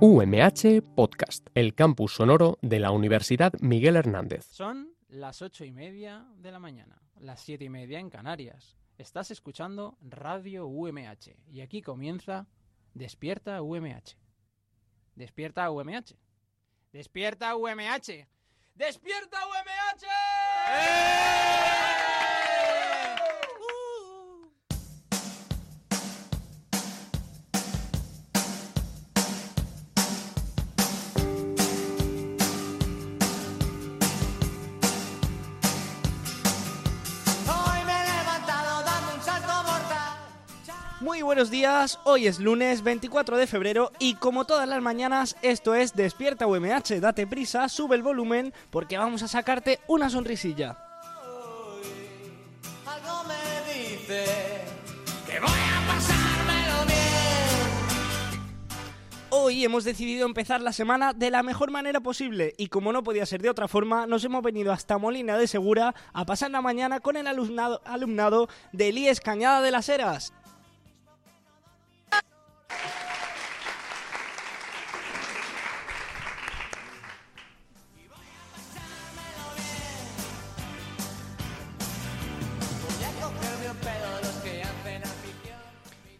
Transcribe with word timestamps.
UMH 0.00 0.80
Podcast, 0.94 1.48
el 1.54 1.74
campus 1.74 2.12
sonoro 2.14 2.56
de 2.62 2.78
la 2.78 2.92
Universidad 2.92 3.52
Miguel 3.58 3.96
Hernández. 3.96 4.46
Son 4.48 4.94
las 5.08 5.42
ocho 5.42 5.64
y 5.64 5.72
media 5.72 6.24
de 6.36 6.52
la 6.52 6.60
mañana, 6.60 7.02
las 7.18 7.40
siete 7.40 7.64
y 7.64 7.68
media 7.68 7.98
en 7.98 8.08
Canarias. 8.08 8.78
Estás 8.96 9.32
escuchando 9.32 9.98
Radio 10.00 10.68
UMH 10.68 11.36
y 11.50 11.62
aquí 11.62 11.82
comienza 11.82 12.46
Despierta 12.94 13.60
UMH. 13.60 14.16
Despierta 15.16 15.68
UMH. 15.68 16.14
Despierta 16.92 17.56
UMH. 17.56 18.28
Despierta 18.76 19.46
UMH. 19.48 20.04
Hoy 20.68 22.07
buenos 41.28 41.50
días, 41.50 42.00
hoy 42.04 42.26
es 42.26 42.40
lunes 42.40 42.82
24 42.82 43.36
de 43.36 43.46
febrero 43.46 43.92
y 43.98 44.14
como 44.14 44.46
todas 44.46 44.66
las 44.66 44.80
mañanas 44.80 45.36
esto 45.42 45.74
es 45.74 45.92
Despierta 45.92 46.46
UMH, 46.46 47.00
date 47.02 47.26
prisa, 47.26 47.68
sube 47.68 47.96
el 47.96 48.02
volumen 48.02 48.54
porque 48.70 48.96
vamos 48.96 49.22
a 49.22 49.28
sacarte 49.28 49.78
una 49.88 50.08
sonrisilla. 50.08 50.78
Algo 52.86 53.24
me 53.28 53.74
dice 53.74 54.24
que 55.26 55.38
voy 55.38 55.50
a 55.50 55.86
pasármelo 55.86 56.86
bien. 56.86 56.98
Hoy 59.28 59.66
hemos 59.66 59.84
decidido 59.84 60.24
empezar 60.24 60.62
la 60.62 60.72
semana 60.72 61.12
de 61.12 61.30
la 61.30 61.42
mejor 61.42 61.70
manera 61.70 62.00
posible 62.00 62.54
y 62.56 62.68
como 62.68 62.90
no 62.90 63.02
podía 63.02 63.26
ser 63.26 63.42
de 63.42 63.50
otra 63.50 63.68
forma, 63.68 64.06
nos 64.06 64.24
hemos 64.24 64.42
venido 64.42 64.72
hasta 64.72 64.96
Molina 64.96 65.36
de 65.36 65.46
Segura 65.46 65.94
a 66.14 66.24
pasar 66.24 66.50
la 66.50 66.62
mañana 66.62 67.00
con 67.00 67.18
el 67.18 67.26
alumnado, 67.26 67.82
alumnado 67.84 68.48
de 68.72 68.88
Elías 68.88 69.20
Cañada 69.20 69.60
de 69.60 69.72
las 69.72 69.90
Heras. 69.90 70.32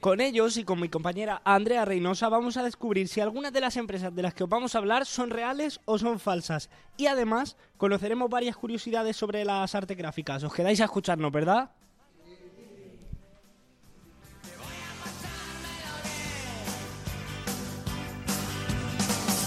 Con 0.09 0.23
ellos 0.23 0.57
y 0.57 0.65
con 0.65 0.81
mi 0.81 0.89
compañera 0.89 1.43
Andrea 1.45 1.85
Reynosa 1.85 2.31
vamos 2.31 2.57
a 2.57 2.63
descubrir 2.63 3.09
si 3.09 3.21
algunas 3.21 3.53
de 3.53 3.61
las 3.61 3.77
empresas 3.77 4.15
de 4.15 4.23
las 4.23 4.33
que 4.33 4.45
os 4.45 4.49
vamos 4.49 4.75
a 4.75 4.79
hablar 4.79 5.05
son 5.05 5.29
reales 5.29 5.81
o 5.85 5.99
son 5.99 6.19
falsas. 6.19 6.71
Y 6.97 7.09
además 7.09 7.59
conoceremos 7.77 8.31
varias 8.31 8.57
curiosidades 8.57 9.19
sobre 9.19 9.45
las 9.45 9.75
artes 9.75 9.99
gráficas. 9.99 10.43
Os 10.45 10.55
quedáis 10.55 10.81
a 10.81 10.85
escucharnos, 10.85 11.31
¿verdad? 11.31 11.73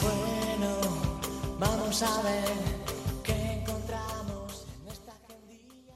Bueno, 0.04 1.58
vamos 1.58 2.04
a 2.04 2.22
ver 2.22 2.91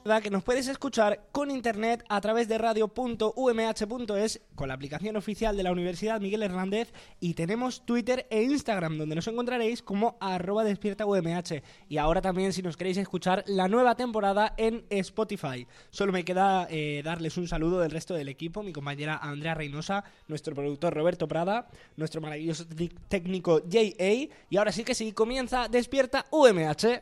que 0.05 0.29
nos 0.29 0.43
puedes 0.43 0.67
escuchar 0.67 1.25
con 1.31 1.49
internet 1.49 2.05
a 2.09 2.21
través 2.21 2.47
de 2.47 2.59
radio.umh.es 2.59 4.41
con 4.53 4.67
la 4.67 4.75
aplicación 4.75 5.15
oficial 5.15 5.57
de 5.57 5.63
la 5.63 5.71
Universidad 5.71 6.21
Miguel 6.21 6.43
Hernández 6.43 6.93
y 7.19 7.33
tenemos 7.33 7.87
Twitter 7.87 8.27
e 8.29 8.43
Instagram 8.43 8.99
donde 8.99 9.15
nos 9.15 9.27
encontraréis 9.27 9.81
como 9.81 10.15
arroba 10.21 10.63
despierta 10.63 11.07
UMH 11.07 11.63
y 11.89 11.97
ahora 11.97 12.21
también 12.21 12.53
si 12.53 12.61
nos 12.61 12.77
queréis 12.77 12.97
escuchar 12.97 13.43
la 13.47 13.67
nueva 13.67 13.95
temporada 13.95 14.53
en 14.57 14.85
Spotify. 14.91 15.65
Solo 15.89 16.13
me 16.13 16.23
queda 16.23 16.67
eh, 16.69 17.01
darles 17.03 17.35
un 17.37 17.47
saludo 17.47 17.79
del 17.79 17.89
resto 17.89 18.13
del 18.13 18.29
equipo, 18.29 18.61
mi 18.61 18.73
compañera 18.73 19.17
Andrea 19.17 19.55
Reynosa, 19.55 20.03
nuestro 20.27 20.53
productor 20.53 20.93
Roberto 20.93 21.27
Prada, 21.27 21.67
nuestro 21.97 22.21
maravilloso 22.21 22.65
técnico 23.09 23.63
JA 23.67 24.29
y 24.51 24.57
ahora 24.57 24.71
sí 24.71 24.83
que 24.83 24.93
sí, 24.93 25.13
comienza 25.13 25.67
Despierta 25.67 26.27
UMH. 26.29 27.01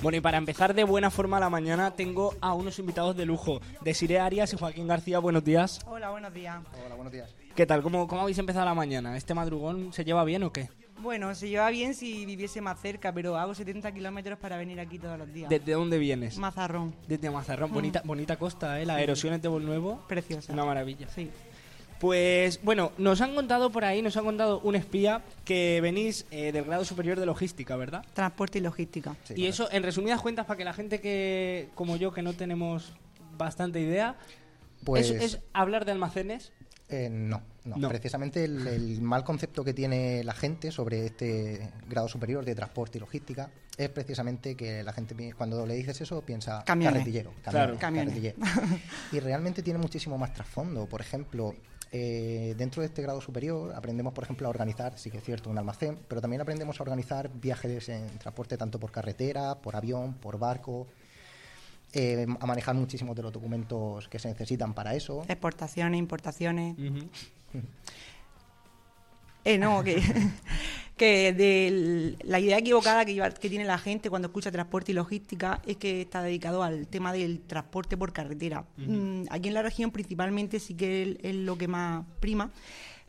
Bueno, 0.00 0.18
y 0.18 0.20
para 0.20 0.38
empezar 0.38 0.74
de 0.74 0.84
buena 0.84 1.10
forma 1.10 1.40
la 1.40 1.50
mañana, 1.50 1.90
tengo 1.90 2.34
a 2.40 2.54
unos 2.54 2.78
invitados 2.78 3.16
de 3.16 3.26
lujo. 3.26 3.60
Desiree 3.80 4.20
Arias 4.20 4.52
y 4.52 4.56
Joaquín 4.56 4.86
García, 4.86 5.18
buenos 5.18 5.42
días. 5.42 5.80
Hola, 5.86 6.10
buenos 6.10 6.32
días. 6.32 6.62
Hola, 6.84 6.94
buenos 6.94 7.12
días. 7.12 7.34
¿Qué 7.56 7.66
tal? 7.66 7.82
¿Cómo, 7.82 8.06
¿Cómo 8.06 8.22
habéis 8.22 8.38
empezado 8.38 8.64
la 8.64 8.74
mañana? 8.74 9.16
¿Este 9.16 9.34
madrugón 9.34 9.92
se 9.92 10.04
lleva 10.04 10.22
bien 10.22 10.44
o 10.44 10.52
qué? 10.52 10.68
Bueno, 11.00 11.34
se 11.34 11.48
lleva 11.48 11.68
bien 11.70 11.94
si 11.94 12.26
viviese 12.26 12.60
más 12.60 12.80
cerca, 12.80 13.12
pero 13.12 13.36
hago 13.36 13.54
70 13.56 13.90
kilómetros 13.92 14.38
para 14.38 14.56
venir 14.56 14.78
aquí 14.78 15.00
todos 15.00 15.18
los 15.18 15.32
días. 15.32 15.50
¿Desde 15.50 15.72
dónde 15.72 15.98
vienes? 15.98 16.38
Mazarrón, 16.38 16.94
Desde 17.08 17.30
Mazarrón. 17.30 17.72
Bonita, 17.72 18.02
bonita 18.04 18.36
costa, 18.36 18.80
¿eh? 18.80 18.86
Las 18.86 19.00
erosiones 19.00 19.42
de 19.42 19.48
Nuevo. 19.48 20.04
preciosa. 20.06 20.52
Una 20.52 20.64
maravilla. 20.64 21.08
Sí. 21.08 21.28
Pues 22.00 22.60
bueno, 22.62 22.92
nos 22.98 23.20
han 23.20 23.34
contado 23.34 23.70
por 23.70 23.84
ahí, 23.84 24.02
nos 24.02 24.16
han 24.16 24.24
contado 24.24 24.60
un 24.60 24.76
espía 24.76 25.22
que 25.44 25.80
venís 25.82 26.26
eh, 26.30 26.52
del 26.52 26.64
grado 26.64 26.84
superior 26.84 27.18
de 27.18 27.26
logística, 27.26 27.74
¿verdad? 27.76 28.04
Transporte 28.14 28.58
y 28.58 28.60
logística. 28.60 29.16
Sí, 29.24 29.34
y 29.36 29.46
eso, 29.46 29.68
en 29.72 29.82
resumidas 29.82 30.20
cuentas, 30.20 30.46
para 30.46 30.56
que 30.58 30.64
la 30.64 30.72
gente 30.72 31.00
que, 31.00 31.68
como 31.74 31.96
yo, 31.96 32.12
que 32.12 32.22
no 32.22 32.34
tenemos 32.34 32.92
bastante 33.36 33.80
idea, 33.80 34.16
Pues 34.84 35.10
¿es, 35.10 35.22
es 35.34 35.38
hablar 35.52 35.84
de 35.84 35.92
almacenes? 35.92 36.52
eh, 36.88 37.08
no, 37.10 37.42
no, 37.64 37.76
No. 37.76 37.88
Precisamente 37.88 38.44
el, 38.44 38.66
el 38.66 39.02
mal 39.02 39.24
concepto 39.24 39.62
que 39.64 39.74
tiene 39.74 40.22
la 40.24 40.32
gente 40.34 40.70
sobre 40.70 41.04
este 41.06 41.70
grado 41.88 42.08
superior 42.08 42.44
de 42.44 42.54
transporte 42.54 42.96
y 42.98 43.00
logística 43.00 43.50
es 43.76 43.88
precisamente 43.90 44.56
que 44.56 44.82
la 44.82 44.92
gente 44.92 45.32
cuando 45.36 45.66
le 45.66 45.74
dices 45.74 46.00
eso 46.00 46.22
piensa 46.22 46.62
Camiones. 46.64 46.94
carretillero, 47.00 47.32
Claro. 47.42 47.76
Camiones. 47.78 48.14
carretillero. 48.14 48.78
y 49.12 49.20
realmente 49.20 49.62
tiene 49.62 49.78
muchísimo 49.78 50.16
más 50.16 50.32
trasfondo. 50.32 50.86
Por 50.86 51.00
ejemplo, 51.00 51.54
eh, 51.90 52.54
dentro 52.56 52.82
de 52.82 52.86
este 52.86 53.02
grado 53.02 53.20
superior 53.20 53.72
aprendemos, 53.74 54.12
por 54.12 54.24
ejemplo, 54.24 54.46
a 54.46 54.50
organizar, 54.50 54.98
sí 54.98 55.10
que 55.10 55.18
es 55.18 55.24
cierto, 55.24 55.48
un 55.48 55.58
almacén, 55.58 55.98
pero 56.06 56.20
también 56.20 56.42
aprendemos 56.42 56.78
a 56.80 56.82
organizar 56.82 57.30
viajes 57.32 57.88
en 57.88 58.06
transporte 58.18 58.56
tanto 58.56 58.78
por 58.78 58.90
carretera, 58.90 59.54
por 59.56 59.76
avión, 59.76 60.14
por 60.14 60.38
barco. 60.38 60.86
eh, 61.94 62.26
a 62.40 62.46
manejar 62.46 62.74
muchísimos 62.74 63.16
de 63.16 63.22
los 63.22 63.32
documentos 63.32 64.08
que 64.08 64.18
se 64.18 64.28
necesitan 64.28 64.74
para 64.74 64.94
eso. 64.94 65.24
Exportaciones, 65.26 65.98
importaciones. 65.98 66.76
Eh, 69.48 69.56
no, 69.58 69.82
que, 69.82 69.96
que 70.96 71.32
de 71.32 72.16
la 72.24 72.38
idea 72.40 72.58
equivocada 72.58 73.04
que, 73.04 73.14
lleva- 73.14 73.30
que 73.30 73.48
tiene 73.48 73.64
la 73.64 73.78
gente 73.78 74.10
cuando 74.10 74.26
escucha 74.28 74.50
transporte 74.52 74.92
y 74.92 74.94
logística 74.94 75.60
es 75.66 75.76
que 75.78 76.02
está 76.02 76.22
dedicado 76.22 76.62
al 76.62 76.86
tema 76.86 77.12
del 77.12 77.40
transporte 77.40 77.96
por 77.96 78.12
carretera. 78.12 78.64
Mm, 78.76 79.22
aquí 79.30 79.48
en 79.48 79.54
la 79.54 79.62
región 79.62 79.90
principalmente 79.90 80.60
sí 80.60 80.74
que 80.74 81.02
es, 81.02 81.16
es 81.22 81.34
lo 81.34 81.56
que 81.56 81.66
más 81.68 82.04
prima, 82.20 82.50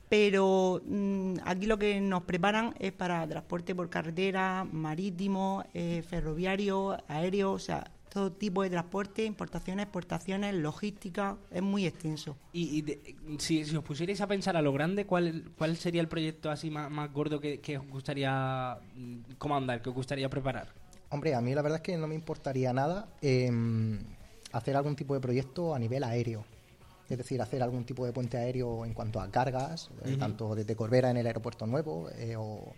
pero 0.07 0.81
mm, 0.85 1.33
aquí 1.43 1.65
lo 1.65 1.77
que 1.77 1.99
nos 1.99 2.23
preparan 2.23 2.73
es 2.79 2.91
para 2.93 3.27
transporte 3.27 3.75
por 3.75 3.89
carretera, 3.89 4.65
marítimo, 4.71 5.63
eh, 5.73 6.03
ferroviario, 6.07 6.97
aéreo, 7.07 7.51
o 7.51 7.59
sea, 7.59 7.91
todo 8.09 8.31
tipo 8.31 8.63
de 8.63 8.69
transporte, 8.69 9.23
importaciones, 9.23 9.83
exportaciones, 9.83 10.55
logística, 10.55 11.37
es 11.51 11.61
muy 11.61 11.85
extenso. 11.85 12.35
Y, 12.53 12.77
y 12.77 12.81
de- 12.81 13.15
si, 13.37 13.63
si 13.65 13.75
os 13.75 13.83
pusierais 13.83 14.19
a 14.21 14.27
pensar 14.27 14.57
a 14.57 14.61
lo 14.61 14.73
grande, 14.73 15.05
¿cuál, 15.05 15.51
cuál 15.57 15.77
sería 15.77 16.01
el 16.01 16.07
proyecto 16.07 16.49
así 16.49 16.69
más, 16.71 16.89
más 16.89 17.11
gordo 17.13 17.39
que, 17.39 17.59
que 17.59 17.77
os 17.77 17.87
gustaría 17.87 18.77
mm, 18.95 19.33
comandar, 19.37 19.81
que 19.81 19.89
os 19.89 19.95
gustaría 19.95 20.29
preparar? 20.29 20.73
Hombre, 21.11 21.33
a 21.35 21.41
mí 21.41 21.53
la 21.55 21.61
verdad 21.61 21.77
es 21.77 21.83
que 21.83 21.97
no 21.97 22.07
me 22.07 22.15
importaría 22.15 22.73
nada 22.73 23.07
em, 23.21 23.99
hacer 24.51 24.75
algún 24.75 24.95
tipo 24.95 25.13
de 25.13 25.19
proyecto 25.19 25.73
a 25.75 25.79
nivel 25.79 26.03
aéreo. 26.03 26.45
Es 27.09 27.17
decir, 27.17 27.41
hacer 27.41 27.63
algún 27.63 27.85
tipo 27.85 28.05
de 28.05 28.13
puente 28.13 28.37
aéreo 28.37 28.85
en 28.85 28.93
cuanto 28.93 29.19
a 29.19 29.29
cargas, 29.31 29.89
eh, 30.05 30.15
tanto 30.19 30.53
desde 30.53 30.75
Corbera 30.75 31.09
en 31.09 31.17
el 31.17 31.25
aeropuerto 31.25 31.65
nuevo 31.65 32.07
eh, 32.11 32.35
o 32.37 32.73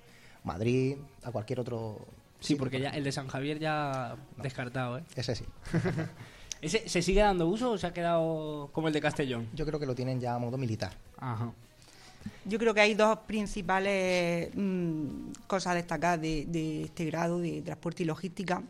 Madrid, 0.46 0.96
a 1.24 1.32
cualquier 1.32 1.60
otro 1.60 2.00
Sí, 2.42 2.56
porque 2.56 2.80
ya 2.82 2.90
el 2.90 3.04
de 3.06 3.12
San 3.14 3.28
Javier 3.28 3.58
ya 3.60 4.18
descartado, 4.38 4.98
¿eh? 4.98 5.04
Ese 5.16 5.36
sí. 5.36 5.46
¿Ese 6.62 6.88
se 6.90 7.02
sigue 7.02 7.22
dando 7.22 7.48
uso 7.48 7.72
o 7.72 7.78
se 7.78 7.88
ha 7.88 7.94
quedado 7.94 8.70
como 8.74 8.88
el 8.88 8.94
de 8.94 9.00
Castellón? 9.02 9.48
Yo 9.56 9.66
creo 9.66 9.80
que 9.80 9.86
lo 9.86 9.96
tienen 9.96 10.20
ya 10.20 10.36
a 10.36 10.40
modo 10.40 10.58
militar. 10.58 10.92
Ajá. 11.18 11.54
Yo 12.46 12.60
creo 12.60 12.74
que 12.74 12.82
hay 12.82 12.94
dos 12.94 13.18
principales 13.26 14.50
mm, 14.56 15.32
cosas 15.48 15.72
a 15.72 15.76
destacar 15.76 16.20
de, 16.20 16.46
de 16.48 16.84
este 16.84 17.06
grado 17.06 17.40
de 17.40 17.62
transporte 17.62 18.04
y 18.04 18.06
logística. 18.06 18.62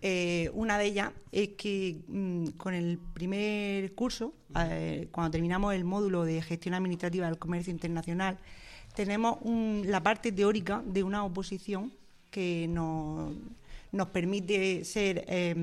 Eh, 0.00 0.50
una 0.54 0.78
de 0.78 0.84
ellas 0.86 1.12
es 1.30 1.50
que 1.50 2.00
mm, 2.08 2.46
con 2.56 2.74
el 2.74 2.98
primer 2.98 3.92
curso, 3.94 4.34
eh, 4.56 5.08
cuando 5.12 5.30
terminamos 5.32 5.74
el 5.74 5.84
módulo 5.84 6.24
de 6.24 6.42
gestión 6.42 6.74
administrativa 6.74 7.26
del 7.26 7.38
comercio 7.38 7.72
internacional, 7.72 8.38
tenemos 8.94 9.38
un- 9.42 9.82
la 9.86 10.02
parte 10.02 10.30
teórica 10.32 10.82
de 10.84 11.02
una 11.02 11.24
oposición 11.24 11.92
que 12.32 12.66
nos, 12.68 13.32
nos 13.92 14.08
permite 14.08 14.84
ser 14.84 15.24
eh, 15.28 15.54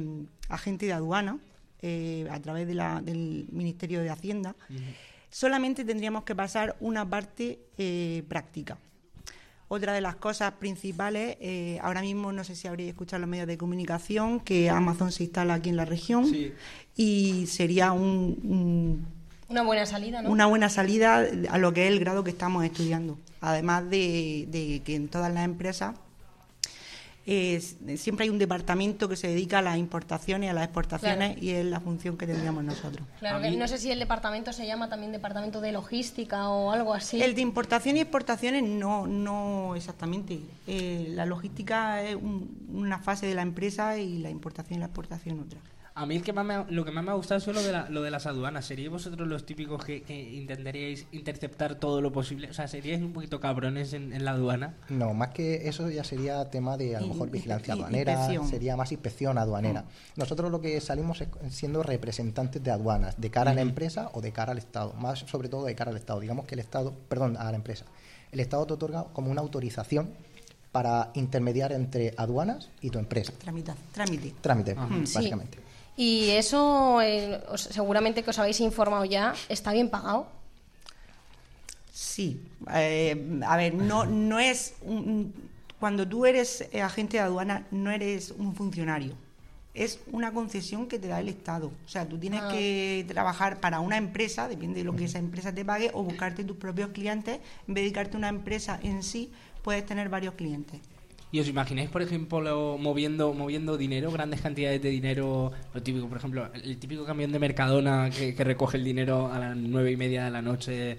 agente 0.48 0.86
de 0.86 0.94
aduana 0.94 1.38
eh, 1.82 2.28
a 2.32 2.40
través 2.40 2.66
de 2.68 2.76
la- 2.76 3.02
del 3.02 3.48
Ministerio 3.52 4.00
de 4.02 4.10
Hacienda 4.10 4.56
solamente 5.32 5.84
tendríamos 5.86 6.24
que 6.24 6.34
pasar 6.36 6.76
una 6.80 7.08
parte 7.08 7.60
eh, 7.78 8.24
práctica. 8.28 8.78
Otra 9.68 9.94
de 9.94 10.02
las 10.02 10.16
cosas 10.16 10.54
principales, 10.54 11.38
eh, 11.40 11.78
ahora 11.84 12.02
mismo 12.02 12.32
no 12.32 12.44
sé 12.44 12.56
si 12.56 12.68
habréis 12.68 12.90
escuchado 12.90 13.20
los 13.22 13.30
medios 13.30 13.46
de 13.46 13.56
comunicación 13.58 14.40
que 14.40 14.70
Amazon 14.72 15.12
se 15.12 15.24
instala 15.26 15.54
aquí 15.56 15.70
en 15.70 15.76
la 15.78 15.86
región 15.86 16.26
Sí. 16.26 16.52
y 16.96 17.46
sería 17.46 17.92
un- 17.92 18.40
un- 18.44 19.08
Una 19.48 19.62
buena 19.62 19.86
salida, 19.86 20.22
¿no? 20.24 20.32
una 20.32 20.48
buena 20.48 20.70
salida 20.70 21.24
a 21.50 21.58
lo 21.60 21.72
que 21.74 21.86
es 21.88 21.94
el 21.94 22.00
grado 22.00 22.24
que 22.24 22.32
estamos 22.32 22.64
estudiando. 22.66 23.20
Además 23.42 23.88
de, 23.90 24.48
de 24.50 24.82
que 24.84 24.96
en 24.96 25.08
todas 25.08 25.32
las 25.34 25.46
empresas 25.46 25.96
eh, 27.32 27.62
siempre 27.98 28.24
hay 28.24 28.30
un 28.32 28.40
departamento 28.40 29.08
que 29.08 29.16
se 29.16 29.28
dedica 29.28 29.60
a 29.60 29.62
las 29.62 29.78
importaciones, 29.78 30.50
a 30.50 30.54
las 30.54 30.64
exportaciones 30.64 31.34
Claro. 31.34 31.44
y 31.46 31.52
es 31.52 31.64
la 31.66 31.80
función 31.80 32.18
que 32.18 32.26
tendríamos 32.26 32.64
nosotros. 32.64 33.06
Claro, 33.20 33.40
que 33.40 33.52
mí- 33.52 33.58
no 33.58 33.68
sé 33.68 33.78
si 33.78 33.92
el 33.92 34.00
departamento 34.00 34.52
se 34.52 34.66
llama 34.66 34.90
también 34.90 35.12
departamento 35.12 35.62
de 35.62 35.72
logística 35.72 36.50
o 36.50 36.72
algo 36.72 36.92
así. 36.94 37.22
El 37.22 37.36
de 37.36 37.42
importación 37.42 37.98
y 37.98 38.00
exportaciones 38.00 38.64
no, 38.64 39.06
no 39.06 39.76
exactamente. 39.76 40.40
Eh, 40.66 41.12
la 41.12 41.28
logística 41.28 42.02
es 42.02 42.16
un- 42.16 42.50
una 42.74 42.98
fase 42.98 43.28
de 43.28 43.36
la 43.36 43.44
empresa 43.44 43.98
y 44.00 44.18
la 44.18 44.32
importación 44.32 44.78
y 44.78 44.80
la 44.80 44.86
exportación 44.88 45.40
otra. 45.40 45.60
A 46.00 46.06
mí 46.06 46.16
el 46.16 46.24
que 46.24 46.32
más 46.32 46.46
me 46.46 46.54
ha- 46.54 46.66
lo 46.70 46.86
que 46.86 46.92
más 46.92 47.04
me 47.04 47.12
ha 47.12 47.14
gustado 47.16 47.40
es 47.40 47.48
lo 47.48 47.62
de, 47.62 47.74
la- 47.74 47.90
lo 47.90 48.02
de 48.02 48.10
las 48.10 48.26
aduanas. 48.26 48.66
¿Seríais 48.66 48.90
vosotros 48.90 49.28
los 49.28 49.46
típicos 49.46 49.84
que, 49.84 50.02
que 50.02 50.18
intentaríais 50.34 51.06
interceptar 51.12 51.76
todo 51.76 52.00
lo 52.00 52.10
posible? 52.14 52.50
O 52.50 52.54
sea, 52.54 52.70
¿seríais 52.70 53.02
un 53.02 53.12
poquito 53.12 53.42
cabrones 53.42 53.92
en, 53.92 54.14
en 54.14 54.24
la 54.24 54.32
aduana? 54.32 54.76
No, 54.88 55.14
más 55.14 55.30
que 55.32 55.68
eso 55.68 55.90
ya 55.90 56.06
sería 56.06 56.50
tema 56.50 56.78
de 56.78 56.96
a 56.96 57.02
lo 57.02 57.08
mejor 57.08 57.30
vigilancia 57.30 57.74
aduanera, 57.74 58.14
inspección. 58.14 58.48
sería 58.48 58.78
más 58.78 58.94
inspección 58.94 59.38
aduanera. 59.38 59.84
Nosotros 60.16 60.50
lo 60.50 60.62
que 60.62 60.80
salimos 60.80 61.20
es 61.20 61.28
siendo 61.50 61.84
representantes 61.84 62.64
de 62.64 62.72
aduanas, 62.72 63.20
de 63.20 63.30
cara 63.30 63.52
a 63.52 63.54
la 63.54 63.62
empresa 63.62 64.10
o 64.14 64.22
de 64.22 64.32
cara 64.32 64.54
al 64.54 64.58
Estado, 64.58 64.94
más 64.94 65.20
sobre 65.20 65.50
todo 65.50 65.66
de 65.66 65.76
cara 65.76 65.92
al 65.92 65.98
Estado. 65.98 66.22
Digamos 66.22 66.46
que 66.46 66.56
el 66.56 66.60
Estado, 66.60 66.94
perdón, 67.10 67.36
a 67.38 67.44
la 67.52 67.58
empresa. 67.58 67.84
El 68.32 68.40
Estado 68.40 68.66
te 68.66 68.74
otorga 68.74 69.04
como 69.12 69.32
una 69.32 69.42
autorización 69.42 70.12
para 70.72 71.10
intermediar 71.16 71.74
entre 71.74 72.14
aduanas 72.16 72.70
y 72.80 72.90
tu 72.90 73.00
empresa. 73.00 73.34
Tramita, 73.38 73.76
trámite. 73.92 74.34
Trámite, 74.40 74.76
Sí. 75.06 75.14
básicamente. 75.16 75.58
Y 76.00 76.30
eso, 76.30 77.02
eh, 77.02 77.44
os- 77.50 77.60
seguramente 77.76 78.24
que 78.24 78.30
os 78.30 78.40
habéis 78.40 78.62
informado 78.62 79.04
ya, 79.04 79.36
¿está 79.50 79.74
bien 79.74 79.90
pagado? 79.90 80.28
Sí. 81.92 82.42
Eh, 82.74 83.42
a 83.46 83.58
ver, 83.58 83.74
no, 83.74 84.06
no 84.06 84.40
es. 84.40 84.76
un- 84.82 85.34
cuando 85.78 86.08
tú 86.08 86.26
eres 86.26 86.70
eh, 86.72 86.82
agente 86.82 87.18
de 87.18 87.24
aduana, 87.24 87.68
no 87.72 87.92
eres 87.92 88.32
un 88.32 88.56
funcionario. 88.56 89.14
Es 89.74 90.00
una 90.14 90.32
concesión 90.32 90.88
que 90.88 91.00
te 91.00 91.10
da 91.10 91.20
el 91.20 91.28
Estado. 91.28 91.68
O 91.86 91.90
sea, 91.90 92.08
tú 92.08 92.18
tienes 92.18 92.44
Ah. 92.44 92.50
que 92.50 93.04
trabajar 93.10 93.60
para 93.60 93.82
una 93.82 93.98
empresa, 93.98 94.48
depende 94.48 94.80
de 94.80 94.86
lo 94.86 94.96
que 94.96 95.04
esa 95.04 95.20
empresa 95.20 95.54
te 95.54 95.66
pague, 95.66 95.92
o 95.94 96.02
buscarte 96.04 96.46
tus 96.46 96.56
propios 96.56 96.92
clientes. 96.92 97.42
En 97.68 97.74
vez 97.74 97.82
de 97.82 97.82
dedicarte 97.82 98.16
a 98.16 98.20
una 98.20 98.30
empresa 98.30 98.80
en 98.84 99.04
sí, 99.04 99.34
puedes 99.64 99.86
tener 99.86 100.08
varios 100.08 100.36
clientes. 100.36 100.80
¿Y 101.32 101.40
os 101.40 101.48
imagináis, 101.48 101.90
por 101.90 102.02
ejemplo, 102.02 102.42
lo- 102.42 102.78
moviendo, 102.80 103.34
moviendo 103.34 103.78
dinero, 103.78 104.12
grandes 104.12 104.42
cantidades 104.42 104.82
de 104.82 104.90
dinero? 104.90 105.52
Lo 105.74 105.82
típico, 105.84 106.08
por 106.08 106.18
ejemplo, 106.18 106.50
el 106.54 106.78
típico 106.78 107.06
camión 107.06 107.32
de 107.32 107.38
Mercadona 107.40 108.10
que, 108.10 108.34
que 108.34 108.44
recoge 108.44 108.78
el 108.78 108.84
dinero 108.84 109.32
a 109.32 109.38
las 109.38 109.56
nueve 109.56 109.92
y 109.92 109.98
media 109.98 110.26
de 110.26 110.32
la 110.32 110.42
noche. 110.42 110.98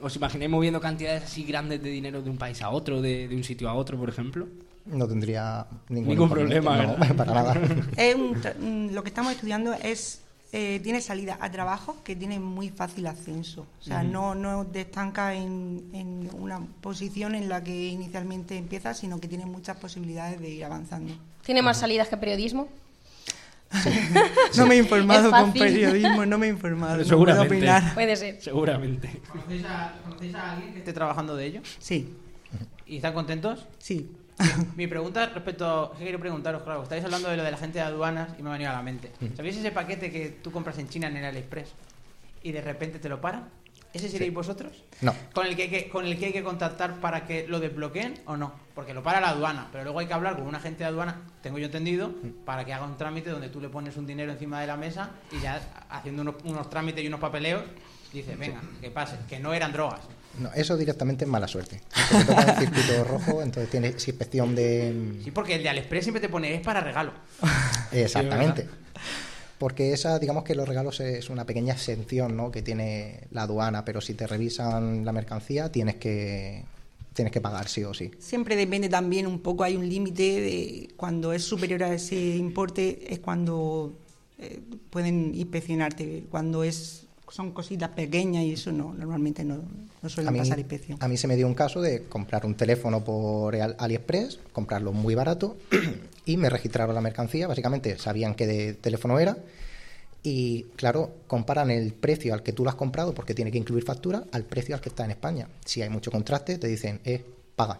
¿Os 0.00 0.14
imagináis 0.14 0.50
moviendo 0.50 0.80
cantidades 0.80 1.24
así 1.24 1.42
grandes 1.44 1.82
de 1.82 1.90
dinero 1.90 2.22
de 2.22 2.30
un 2.30 2.36
país 2.38 2.62
a 2.62 2.68
otro, 2.70 3.00
de, 3.02 3.26
de 3.28 3.34
un 3.34 3.42
sitio 3.42 3.68
a 3.68 3.74
otro, 3.74 3.98
por 3.98 4.08
ejemplo? 4.08 4.46
No 4.84 5.08
tendría 5.08 5.66
ningún, 5.88 6.10
Ningún 6.10 6.26
inconveniente, 6.28 6.60
problema, 6.62 6.82
no, 6.82 6.92
¿verdad? 6.98 7.16
para 7.16 7.34
nada. 7.34 7.60
Es 7.96 8.14
un 8.14 8.38
mm, 8.90 8.94
lo 8.94 9.02
que 9.02 9.08
estamos 9.08 9.32
estudiando 9.32 9.72
es 9.72 10.22
eh, 10.52 10.80
tiene 10.82 11.00
salida 11.00 11.38
a 11.40 11.50
trabajos 11.50 11.96
que 12.04 12.14
tienen 12.16 12.42
muy 12.42 12.70
fácil 12.70 13.06
ascenso. 13.06 13.66
O 13.80 13.82
sea, 13.82 14.02
no, 14.02 14.34
no 14.34 14.66
te 14.66 14.82
estanca 14.82 15.34
en, 15.34 15.90
en 15.92 16.30
una 16.38 16.60
posición 16.80 17.34
en 17.34 17.48
la 17.48 17.62
que 17.62 17.88
inicialmente 17.88 18.56
empiezas, 18.56 18.98
sino 18.98 19.18
que 19.20 19.28
tiene 19.28 19.44
muchas 19.46 19.76
posibilidades 19.76 20.40
de 20.40 20.48
ir 20.50 20.64
avanzando. 20.64 21.12
¿Tiene 21.44 21.62
más 21.62 21.78
salidas 21.78 22.08
que 22.08 22.16
periodismo? 22.16 22.68
No 24.56 24.66
me 24.66 24.76
he 24.76 24.78
informado 24.78 25.30
con 25.30 25.52
periodismo, 25.52 26.24
no 26.24 26.38
me 26.38 26.46
he 26.46 26.50
informado. 26.50 26.98
no 26.98 27.04
Seguramente. 27.04 27.48
puedo 27.48 27.58
opinar. 27.58 27.94
Puede 27.94 28.16
ser. 28.16 28.40
Seguramente. 28.40 29.20
¿Conocéis 29.28 29.64
a, 29.64 29.94
conocéis 30.04 30.34
a 30.34 30.52
alguien 30.52 30.72
que 30.72 30.78
esté 30.78 30.92
trabajando 30.92 31.34
de 31.36 31.46
ello? 31.46 31.60
Sí, 31.78 32.14
¿Y 32.86 32.96
están 32.96 33.12
contentos? 33.14 33.66
sí. 33.78 34.10
Mi 34.76 34.86
pregunta 34.86 35.26
respecto, 35.26 35.94
que 35.96 36.04
quiero 36.04 36.18
preguntaros, 36.18 36.62
claro, 36.62 36.82
estáis 36.82 37.04
hablando 37.04 37.28
de 37.30 37.36
lo 37.36 37.42
de 37.42 37.50
la 37.50 37.56
gente 37.56 37.78
de 37.78 37.84
aduanas 37.84 38.30
y 38.38 38.42
me 38.42 38.50
ha 38.50 38.52
venido 38.52 38.70
a 38.70 38.74
la 38.74 38.82
mente. 38.82 39.10
¿Sabéis 39.34 39.56
ese 39.56 39.70
paquete 39.70 40.10
que 40.10 40.28
tú 40.28 40.52
compras 40.52 40.78
en 40.78 40.88
China 40.88 41.08
en 41.08 41.16
el 41.16 41.24
AliExpress 41.24 41.72
y 42.42 42.52
de 42.52 42.60
repente 42.60 42.98
te 42.98 43.08
lo 43.08 43.20
paran? 43.20 43.48
¿Ese 43.92 44.10
seréis 44.10 44.34
vosotros? 44.34 44.84
No. 45.00 45.14
¿Con 45.32 45.46
el, 45.46 45.56
que 45.56 45.62
hay 45.62 45.70
que, 45.70 45.88
¿Con 45.88 46.04
el 46.04 46.18
que 46.18 46.26
hay 46.26 46.32
que 46.32 46.42
contactar 46.42 47.00
para 47.00 47.24
que 47.24 47.48
lo 47.48 47.60
desbloqueen 47.60 48.20
o 48.26 48.36
no? 48.36 48.52
Porque 48.74 48.92
lo 48.92 49.02
para 49.02 49.22
la 49.22 49.30
aduana, 49.30 49.68
pero 49.72 49.84
luego 49.84 50.00
hay 50.00 50.06
que 50.06 50.12
hablar 50.12 50.36
con 50.36 50.46
un 50.46 50.54
agente 50.54 50.80
de 50.80 50.88
aduana, 50.88 51.22
tengo 51.42 51.56
yo 51.56 51.66
entendido, 51.66 52.12
para 52.44 52.66
que 52.66 52.74
haga 52.74 52.84
un 52.84 52.98
trámite 52.98 53.30
donde 53.30 53.48
tú 53.48 53.58
le 53.58 53.70
pones 53.70 53.96
un 53.96 54.06
dinero 54.06 54.30
encima 54.32 54.60
de 54.60 54.66
la 54.66 54.76
mesa 54.76 55.12
y 55.32 55.40
ya 55.40 55.62
haciendo 55.88 56.20
unos, 56.20 56.34
unos 56.44 56.68
trámites 56.68 57.02
y 57.02 57.06
unos 57.06 57.20
papeleos, 57.20 57.62
dice, 58.12 58.36
venga, 58.36 58.60
que 58.82 58.90
pase, 58.90 59.16
que 59.26 59.38
no 59.38 59.54
eran 59.54 59.72
drogas. 59.72 60.00
No, 60.38 60.52
eso 60.54 60.76
directamente 60.76 61.24
es 61.24 61.30
mala 61.30 61.48
suerte. 61.48 61.80
Porque 62.10 62.24
toca 62.24 62.42
el 62.42 62.58
circuito 62.58 63.04
rojo, 63.08 63.42
entonces 63.42 63.70
tienes 63.70 64.08
inspección 64.08 64.54
de... 64.54 65.20
Sí, 65.24 65.30
porque 65.30 65.54
el 65.54 65.62
de 65.62 65.68
AliExpress 65.70 66.04
siempre 66.04 66.20
te 66.20 66.28
pone, 66.28 66.54
es 66.54 66.60
para 66.60 66.80
regalo. 66.80 67.12
Exactamente. 67.92 68.68
Porque 69.58 69.92
esa, 69.92 70.18
digamos 70.18 70.44
que 70.44 70.54
los 70.54 70.68
regalos 70.68 71.00
es 71.00 71.30
una 71.30 71.46
pequeña 71.46 71.72
exención 71.72 72.36
¿no? 72.36 72.50
que 72.50 72.60
tiene 72.62 73.20
la 73.30 73.42
aduana, 73.42 73.84
pero 73.84 74.00
si 74.00 74.14
te 74.14 74.26
revisan 74.26 75.04
la 75.04 75.12
mercancía 75.12 75.72
tienes 75.72 75.96
que 75.96 76.64
tienes 77.14 77.32
que 77.32 77.40
pagar 77.40 77.66
sí 77.66 77.82
o 77.82 77.94
sí. 77.94 78.10
Siempre 78.18 78.56
depende 78.56 78.90
también 78.90 79.26
un 79.26 79.40
poco, 79.40 79.64
hay 79.64 79.74
un 79.74 79.88
límite 79.88 80.22
de 80.22 80.88
cuando 80.96 81.32
es 81.32 81.42
superior 81.42 81.82
a 81.82 81.94
ese 81.94 82.36
importe, 82.36 83.10
es 83.10 83.20
cuando 83.20 83.94
eh, 84.38 84.60
pueden 84.90 85.34
inspeccionarte. 85.34 86.24
Cuando 86.30 86.62
es 86.62 87.05
son 87.30 87.52
cositas 87.52 87.88
pequeñas 87.90 88.44
y 88.44 88.52
eso 88.52 88.70
no, 88.72 88.94
normalmente 88.94 89.44
no, 89.44 89.56
no 89.56 89.62
A 90.02 90.08
suelen 90.08 90.32
mí, 90.32 90.38
pasar 90.38 90.58
inspección. 90.58 90.98
a 91.00 91.08
mí 91.08 91.16
se 91.16 91.26
me 91.26 91.36
dio 91.36 91.46
un 91.46 91.54
caso 91.54 91.80
de 91.80 92.04
comprar 92.04 92.46
un 92.46 92.54
teléfono 92.54 93.02
por 93.04 93.54
Al- 93.56 93.76
AliExpress, 93.78 94.38
comprarlo 94.52 94.92
muy 94.92 95.14
barato 95.14 95.56
y 96.24 96.36
me 96.36 96.48
registraron 96.50 96.94
la 96.94 97.00
mercancía. 97.00 97.46
Básicamente 97.48 97.98
sabían 97.98 98.34
qué 98.34 98.46
de 98.46 98.74
teléfono 98.74 99.18
era 99.18 99.36
y, 100.22 100.64
claro, 100.76 101.14
comparan 101.26 101.70
el 101.70 101.92
precio 101.94 102.32
al 102.34 102.42
que 102.42 102.52
tú 102.52 102.64
lo 102.64 102.70
has 102.70 102.76
comprado 102.76 103.12
porque 103.14 103.34
tiene 103.34 103.50
que 103.50 103.58
incluir 103.58 103.84
factura 103.84 104.24
al 104.32 104.44
precio 104.44 104.74
al 104.74 104.80
que 104.80 104.88
está 104.88 105.04
en 105.04 105.10
España. 105.12 105.48
Si 105.64 105.82
hay 105.82 105.88
mucho 105.88 106.10
contraste, 106.10 106.58
te 106.58 106.66
dicen, 106.68 107.00
eh, 107.04 107.24
paga. 107.56 107.78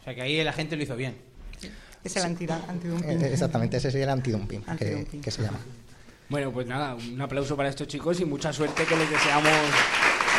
O 0.00 0.04
sea 0.04 0.14
que 0.14 0.22
ahí 0.22 0.42
la 0.44 0.52
gente 0.52 0.76
lo 0.76 0.82
hizo 0.82 0.94
bien. 0.96 1.14
Es 2.04 2.16
el 2.16 2.22
anti- 2.24 2.46
antidumping. 2.48 3.22
Eh, 3.22 3.32
Exactamente, 3.32 3.76
ese 3.78 3.90
sería 3.90 4.04
el 4.04 4.10
antidumping, 4.10 4.60
que, 4.62 4.70
Antidumping. 4.70 5.20
que 5.20 5.30
se 5.32 5.42
llama. 5.42 5.58
Bueno, 6.28 6.50
pues 6.50 6.66
nada, 6.66 6.94
un 6.96 7.20
aplauso 7.20 7.56
para 7.56 7.68
estos 7.68 7.86
chicos 7.86 8.20
y 8.20 8.24
mucha 8.24 8.52
suerte 8.52 8.84
que 8.84 8.96
les 8.96 9.08
deseamos. 9.10 9.52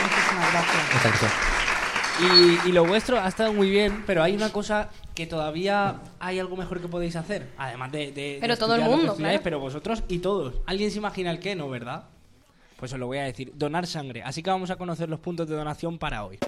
Muchísimas 0.03 0.51
gracias. 0.51 1.03
Gracias. 1.03 1.31
Y, 2.19 2.69
y 2.69 2.71
lo 2.71 2.83
vuestro 2.85 3.19
ha 3.19 3.27
estado 3.27 3.53
muy 3.53 3.69
bien, 3.69 4.03
pero 4.07 4.23
hay 4.23 4.35
una 4.35 4.51
cosa 4.51 4.89
que 5.15 5.27
todavía 5.27 6.01
hay 6.19 6.39
algo 6.39 6.57
mejor 6.57 6.81
que 6.81 6.87
podéis 6.87 7.15
hacer. 7.15 7.47
Además 7.57 7.91
de. 7.91 8.11
de- 8.11 8.11
de 8.11 8.37
Pero 8.41 8.57
todo 8.57 8.75
el 8.75 8.81
mundo, 8.81 9.15
claro. 9.15 9.39
Pero 9.43 9.59
vosotros 9.59 10.03
y 10.07 10.19
todos. 10.19 10.55
¿Alguien 10.65 10.91
se 10.91 10.97
imagina 10.97 11.31
el 11.31 11.39
qué? 11.39 11.55
No, 11.55 11.69
¿verdad? 11.69 12.05
Pues 12.77 12.91
os 12.91 12.99
lo 12.99 13.07
voy 13.07 13.19
a 13.19 13.23
decir. 13.23 13.51
Donar 13.55 13.87
sangre. 13.87 14.23
Así 14.23 14.41
que 14.43 14.49
vamos 14.49 14.69
a 14.71 14.75
conocer 14.75 15.09
los 15.09 15.19
puntos 15.19 15.47
de 15.47 15.55
donación 15.55 15.97
para 15.99 16.25
hoy. 16.25 16.39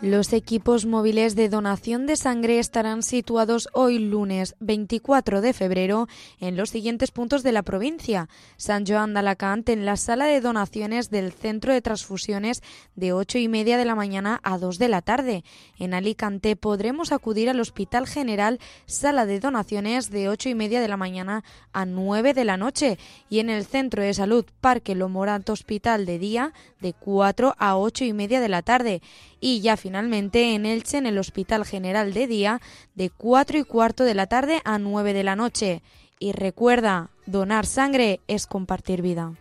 Los 0.00 0.32
equipos 0.32 0.86
móviles 0.86 1.34
de 1.34 1.48
donación 1.48 2.06
de 2.06 2.14
sangre 2.14 2.60
estarán 2.60 3.02
situados 3.02 3.68
hoy 3.72 3.98
lunes 3.98 4.54
24 4.60 5.40
de 5.40 5.52
febrero 5.52 6.06
en 6.38 6.56
los 6.56 6.70
siguientes 6.70 7.10
puntos 7.10 7.42
de 7.42 7.50
la 7.50 7.64
provincia. 7.64 8.28
San 8.56 8.86
Joan 8.86 9.12
de 9.12 9.18
Alacant 9.18 9.68
en 9.68 9.84
la 9.84 9.96
sala 9.96 10.26
de 10.26 10.40
donaciones 10.40 11.10
del 11.10 11.32
Centro 11.32 11.72
de 11.72 11.82
Transfusiones 11.82 12.62
de 12.94 13.12
8 13.12 13.38
y 13.38 13.48
media 13.48 13.76
de 13.76 13.84
la 13.84 13.96
mañana 13.96 14.38
a 14.44 14.56
2 14.58 14.78
de 14.78 14.88
la 14.88 15.02
tarde. 15.02 15.42
En 15.80 15.94
Alicante 15.94 16.54
podremos 16.54 17.10
acudir 17.10 17.50
al 17.50 17.58
Hospital 17.58 18.06
General 18.06 18.60
Sala 18.86 19.26
de 19.26 19.40
Donaciones 19.40 20.10
de 20.10 20.28
8 20.28 20.50
y 20.50 20.54
media 20.54 20.80
de 20.80 20.86
la 20.86 20.96
mañana 20.96 21.42
a 21.72 21.86
9 21.86 22.34
de 22.34 22.44
la 22.44 22.56
noche 22.56 22.98
y 23.28 23.40
en 23.40 23.50
el 23.50 23.64
Centro 23.64 24.04
de 24.04 24.14
Salud 24.14 24.44
Parque 24.60 24.94
Lomorat 24.94 25.50
Hospital 25.50 26.06
de 26.06 26.20
día 26.20 26.52
de 26.80 26.92
4 26.92 27.56
a 27.58 27.76
8 27.76 28.04
y 28.04 28.12
media 28.12 28.40
de 28.40 28.48
la 28.48 28.62
tarde 28.62 29.02
y 29.40 29.60
ya 29.60 29.76
finalmente 29.88 30.54
en 30.54 30.66
Elche 30.66 30.98
en 30.98 31.06
el 31.06 31.16
Hospital 31.16 31.64
General 31.64 32.12
de 32.12 32.26
día 32.26 32.60
de 32.94 33.08
4 33.08 33.56
y 33.56 33.64
cuarto 33.64 34.04
de 34.04 34.12
la 34.12 34.26
tarde 34.26 34.60
a 34.66 34.78
9 34.78 35.14
de 35.14 35.24
la 35.24 35.34
noche. 35.34 35.82
Y 36.18 36.32
recuerda, 36.32 37.08
donar 37.24 37.64
sangre 37.64 38.20
es 38.28 38.46
compartir 38.46 39.00
vida. 39.00 39.32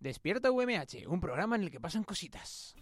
Despierta 0.00 0.50
UMH, 0.50 1.06
un 1.06 1.20
programa 1.20 1.54
en 1.54 1.62
el 1.62 1.70
que 1.70 1.78
pasan 1.78 2.02
cositas. 2.02 2.74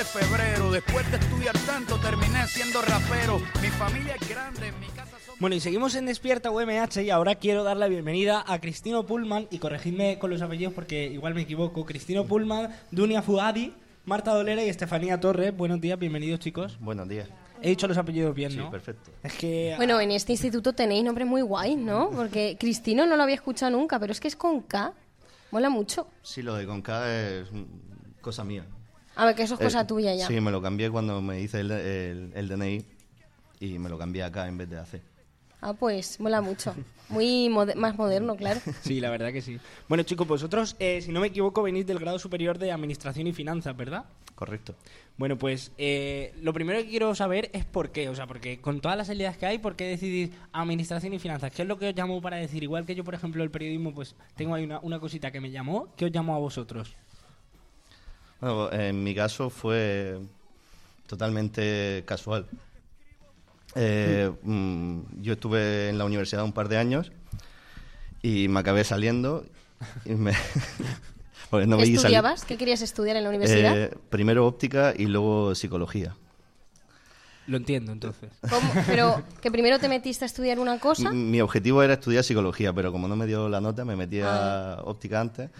De 0.00 0.06
febrero. 0.06 0.70
Después 0.70 1.10
de 1.10 1.18
estudiar 1.18 1.54
tanto, 1.66 1.98
terminé 1.98 2.46
siendo 2.46 2.80
rapero. 2.80 3.38
Mi 3.60 3.68
familia 3.68 4.14
es 4.18 4.28
grande, 4.30 4.68
en 4.68 4.80
mi 4.80 4.86
casa 4.86 5.18
son... 5.26 5.34
Bueno, 5.38 5.56
y 5.56 5.60
seguimos 5.60 5.94
en 5.94 6.06
Despierta 6.06 6.50
UMH 6.50 7.02
y 7.02 7.10
ahora 7.10 7.34
quiero 7.34 7.64
dar 7.64 7.76
la 7.76 7.86
bienvenida 7.86 8.42
a 8.46 8.58
Cristino 8.60 9.04
Pullman 9.04 9.46
y 9.50 9.58
corregidme 9.58 10.18
con 10.18 10.30
los 10.30 10.40
apellidos 10.40 10.72
porque 10.72 11.04
igual 11.08 11.34
me 11.34 11.42
equivoco. 11.42 11.84
Cristino 11.84 12.24
Pullman, 12.24 12.74
Dunia 12.90 13.20
Fuadi, 13.20 13.74
Marta 14.06 14.32
Dolera 14.32 14.64
y 14.64 14.70
Estefanía 14.70 15.20
Torres. 15.20 15.54
Buenos 15.54 15.82
días, 15.82 15.98
bienvenidos 15.98 16.40
chicos. 16.40 16.78
Buenos 16.80 17.06
días. 17.06 17.28
He 17.60 17.68
dicho 17.68 17.86
los 17.86 17.98
apellidos 17.98 18.34
bien, 18.34 18.52
Sí, 18.52 18.56
¿no? 18.56 18.70
perfecto. 18.70 19.10
Es 19.22 19.34
que... 19.34 19.74
Bueno, 19.76 20.00
en 20.00 20.12
este 20.12 20.32
instituto 20.32 20.72
tenéis 20.72 21.04
nombres 21.04 21.28
muy 21.28 21.42
guays, 21.42 21.76
¿no? 21.76 22.08
Porque 22.08 22.56
Cristino 22.58 23.04
no 23.04 23.16
lo 23.18 23.22
había 23.22 23.34
escuchado 23.34 23.70
nunca, 23.76 23.98
pero 23.98 24.12
es 24.12 24.20
que 24.20 24.28
es 24.28 24.36
con 24.36 24.62
K. 24.62 24.94
Mola 25.50 25.68
mucho. 25.68 26.06
Sí, 26.22 26.40
lo 26.40 26.54
de 26.54 26.64
Conca 26.64 27.14
es 27.14 27.52
mm, 27.52 27.64
cosa 28.22 28.44
mía. 28.44 28.64
A 29.16 29.24
ver, 29.26 29.34
que 29.34 29.42
eso 29.42 29.54
es 29.54 29.60
cosa 29.60 29.80
Eh, 29.82 29.84
tuya 29.86 30.14
ya. 30.14 30.26
Sí, 30.26 30.40
me 30.40 30.50
lo 30.50 30.62
cambié 30.62 30.90
cuando 30.90 31.20
me 31.20 31.40
hice 31.40 31.60
el, 31.60 31.70
el- 31.70 32.32
el 32.34 32.48
DNI 32.48 32.84
y 33.60 33.78
me 33.78 33.88
lo 33.88 33.98
cambié 33.98 34.22
acá 34.22 34.46
en 34.48 34.56
vez 34.58 34.68
de 34.70 34.78
AC. 34.78 35.00
Ah, 35.62 35.74
pues 35.74 36.18
mola 36.20 36.40
mucho. 36.40 36.74
Muy 37.10 37.48
mode- 37.50 37.74
más 37.74 37.96
moderno, 37.98 38.34
claro. 38.36 38.60
Sí, 38.82 38.98
la 39.00 39.10
verdad 39.10 39.30
que 39.32 39.42
sí. 39.42 39.58
Bueno, 39.88 40.04
chicos, 40.04 40.26
vosotros, 40.26 40.74
eh, 40.78 41.02
si 41.02 41.12
no 41.12 41.20
me 41.20 41.26
equivoco, 41.26 41.62
venís 41.62 41.86
del 41.86 41.98
grado 41.98 42.18
superior 42.18 42.56
de 42.58 42.72
Administración 42.72 43.26
y 43.26 43.32
Finanzas, 43.34 43.76
¿verdad? 43.76 44.04
Correcto. 44.36 44.74
Bueno, 45.18 45.36
pues 45.36 45.70
eh, 45.76 46.32
lo 46.40 46.54
primero 46.54 46.78
que 46.78 46.88
quiero 46.88 47.14
saber 47.14 47.50
es 47.52 47.66
por 47.66 47.90
qué. 47.90 48.08
O 48.08 48.14
sea, 48.14 48.26
porque 48.26 48.58
con 48.62 48.80
todas 48.80 48.96
las 48.96 49.08
salidas 49.08 49.36
que 49.36 49.44
hay, 49.44 49.58
¿por 49.58 49.76
qué 49.76 49.84
decidís 49.84 50.30
Administración 50.52 51.12
y 51.12 51.18
Finanzas? 51.18 51.52
¿Qué 51.52 51.60
es 51.60 51.68
lo 51.68 51.78
que 51.78 51.88
os 51.90 51.94
llamó 51.94 52.22
para 52.22 52.38
decir? 52.38 52.62
Igual 52.62 52.86
que 52.86 52.94
yo, 52.94 53.04
por 53.04 53.14
ejemplo, 53.14 53.42
el 53.42 53.50
periodismo, 53.50 53.92
pues 53.92 54.14
tengo 54.36 54.54
ahí 54.54 54.64
una, 54.64 54.78
una 54.80 54.98
cosita 54.98 55.30
que 55.30 55.40
me 55.42 55.50
llamó. 55.50 55.88
¿Qué 55.94 56.06
os 56.06 56.12
llamó 56.12 56.34
a 56.36 56.38
vosotros? 56.38 56.94
Bueno, 58.40 58.72
en 58.72 59.02
mi 59.02 59.14
caso 59.14 59.50
fue 59.50 60.18
totalmente 61.06 62.02
casual. 62.06 62.46
Eh, 63.74 64.30
mm, 64.42 65.00
yo 65.22 65.34
estuve 65.34 65.88
en 65.88 65.98
la 65.98 66.04
universidad 66.04 66.44
un 66.44 66.52
par 66.52 66.68
de 66.68 66.76
años 66.78 67.12
y 68.22 68.48
me 68.48 68.60
acabé 68.60 68.84
saliendo. 68.84 69.44
Y 70.04 70.14
me 70.14 70.32
no 71.52 71.58
¿Qué 71.60 71.66
me 71.66 71.76
di 71.76 71.82
sali- 71.82 71.94
estudiabas? 71.96 72.44
¿Qué 72.44 72.56
querías 72.56 72.82
estudiar 72.82 73.16
en 73.16 73.24
la 73.24 73.28
universidad? 73.30 73.76
Eh, 73.76 73.90
primero 74.08 74.46
óptica 74.46 74.94
y 74.96 75.06
luego 75.06 75.54
psicología. 75.54 76.16
Lo 77.46 77.56
entiendo, 77.56 77.90
entonces. 77.92 78.30
¿Cómo? 78.48 78.70
Pero 78.86 79.22
que 79.40 79.50
primero 79.50 79.78
te 79.78 79.88
metiste 79.88 80.24
a 80.24 80.26
estudiar 80.26 80.58
una 80.60 80.78
cosa. 80.78 81.08
M- 81.08 81.14
Mi 81.30 81.40
objetivo 81.40 81.82
era 81.82 81.94
estudiar 81.94 82.22
psicología, 82.22 82.72
pero 82.72 82.92
como 82.92 83.08
no 83.08 83.16
me 83.16 83.26
dio 83.26 83.48
la 83.48 83.60
nota, 83.60 83.84
me 83.84 83.96
metí 83.96 84.20
Ah. 84.20 84.74
a 84.78 84.82
óptica 84.84 85.20
antes. 85.20 85.50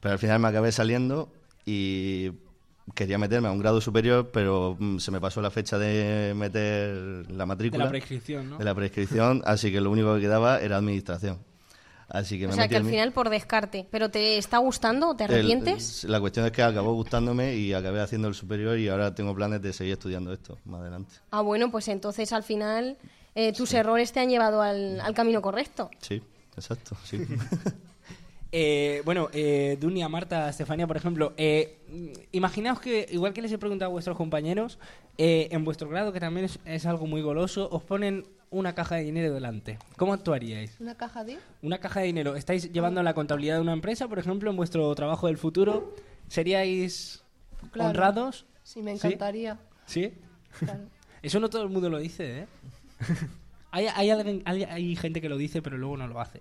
Pero 0.00 0.12
al 0.12 0.18
final 0.18 0.38
me 0.38 0.48
acabé 0.48 0.70
saliendo 0.72 1.28
y 1.64 2.30
quería 2.94 3.18
meterme 3.18 3.48
a 3.48 3.52
un 3.52 3.58
grado 3.60 3.80
superior, 3.80 4.30
pero 4.32 4.76
mm, 4.78 4.98
se 4.98 5.10
me 5.10 5.20
pasó 5.20 5.40
la 5.40 5.50
fecha 5.50 5.78
de 5.78 6.32
meter 6.34 7.30
la 7.30 7.46
matrícula. 7.46 7.84
De 7.84 7.88
la 7.88 7.90
prescripción, 7.90 8.50
¿no? 8.50 8.58
De 8.58 8.64
la 8.64 8.74
prescripción, 8.74 9.42
así 9.44 9.70
que 9.70 9.80
lo 9.80 9.90
único 9.90 10.14
que 10.14 10.20
quedaba 10.22 10.60
era 10.60 10.76
administración. 10.76 11.38
Así 12.08 12.40
que 12.40 12.46
O 12.46 12.48
me 12.48 12.54
sea, 12.56 12.64
metí 12.64 12.72
que 12.72 12.76
al 12.78 12.84
final 12.86 13.12
por 13.12 13.30
descarte. 13.30 13.86
¿Pero 13.88 14.08
te 14.10 14.36
está 14.36 14.58
gustando 14.58 15.10
o 15.10 15.14
te 15.16 15.24
el- 15.26 15.30
arrepientes? 15.34 16.02
la 16.02 16.18
cuestión 16.18 16.44
es 16.44 16.50
que 16.50 16.60
acabó 16.60 16.92
gustándome 16.94 17.54
y 17.54 17.72
acabé 17.72 18.00
haciendo 18.00 18.26
el 18.26 18.34
superior 18.34 18.76
y 18.78 18.88
ahora 18.88 19.14
tengo 19.14 19.32
planes 19.32 19.62
de 19.62 19.72
seguir 19.72 19.92
estudiando 19.92 20.32
esto 20.32 20.58
más 20.64 20.80
adelante. 20.80 21.14
Ah, 21.30 21.42
bueno, 21.42 21.70
pues 21.70 21.86
entonces 21.86 22.32
al 22.32 22.42
final 22.42 22.98
eh, 23.36 23.52
tus 23.52 23.72
errores 23.74 24.10
te 24.12 24.18
han 24.18 24.28
llevado 24.28 24.60
al, 24.60 25.00
al 25.00 25.14
camino 25.14 25.40
correcto. 25.40 25.88
Sí, 26.00 26.20
exacto, 26.56 26.96
sí. 27.04 27.18
Eh, 28.52 29.02
bueno, 29.04 29.28
eh, 29.32 29.76
Dunia, 29.80 30.08
Marta, 30.08 30.48
Estefanía, 30.48 30.86
por 30.86 30.96
ejemplo, 30.96 31.32
eh, 31.36 31.78
imaginaos 32.32 32.80
que, 32.80 33.06
igual 33.10 33.32
que 33.32 33.42
les 33.42 33.52
he 33.52 33.58
preguntado 33.58 33.90
a 33.90 33.92
vuestros 33.92 34.16
compañeros, 34.16 34.78
eh, 35.18 35.48
en 35.52 35.64
vuestro 35.64 35.88
grado, 35.88 36.12
que 36.12 36.18
también 36.20 36.46
es, 36.46 36.58
es 36.64 36.86
algo 36.86 37.06
muy 37.06 37.22
goloso, 37.22 37.68
os 37.70 37.82
ponen 37.84 38.26
una 38.50 38.74
caja 38.74 38.96
de 38.96 39.04
dinero 39.04 39.32
delante. 39.32 39.78
¿Cómo 39.96 40.12
actuaríais? 40.12 40.74
¿Una 40.80 40.96
caja 40.96 41.22
de...? 41.22 41.38
Una 41.62 41.78
caja 41.78 42.00
de 42.00 42.06
dinero. 42.06 42.34
¿Estáis 42.34 42.72
llevando 42.72 43.00
la 43.04 43.14
contabilidad 43.14 43.54
de 43.56 43.60
una 43.60 43.72
empresa, 43.72 44.08
por 44.08 44.18
ejemplo, 44.18 44.50
en 44.50 44.56
vuestro 44.56 44.92
trabajo 44.96 45.28
del 45.28 45.38
futuro? 45.38 45.94
¿Seríais 46.26 47.22
Claro. 47.70 47.90
honrados? 47.90 48.46
Sí, 48.64 48.82
me 48.82 48.96
¿Sí? 48.98 49.06
encantaría. 49.06 49.58
¿Sí? 49.86 50.12
Claro. 50.58 50.80
Eso 51.22 51.38
no 51.38 51.48
todo 51.50 51.62
el 51.62 51.68
mundo 51.68 51.88
lo 51.90 51.98
dice, 51.98 52.40
¿eh? 52.40 52.46
hay, 53.70 53.86
hay, 53.94 54.10
alguien- 54.10 54.42
hay, 54.44 54.64
hay 54.64 54.96
gente 54.96 55.20
que 55.20 55.28
lo 55.28 55.36
dice, 55.36 55.62
pero 55.62 55.78
luego 55.78 55.96
no 55.96 56.08
lo 56.08 56.20
hace. 56.20 56.40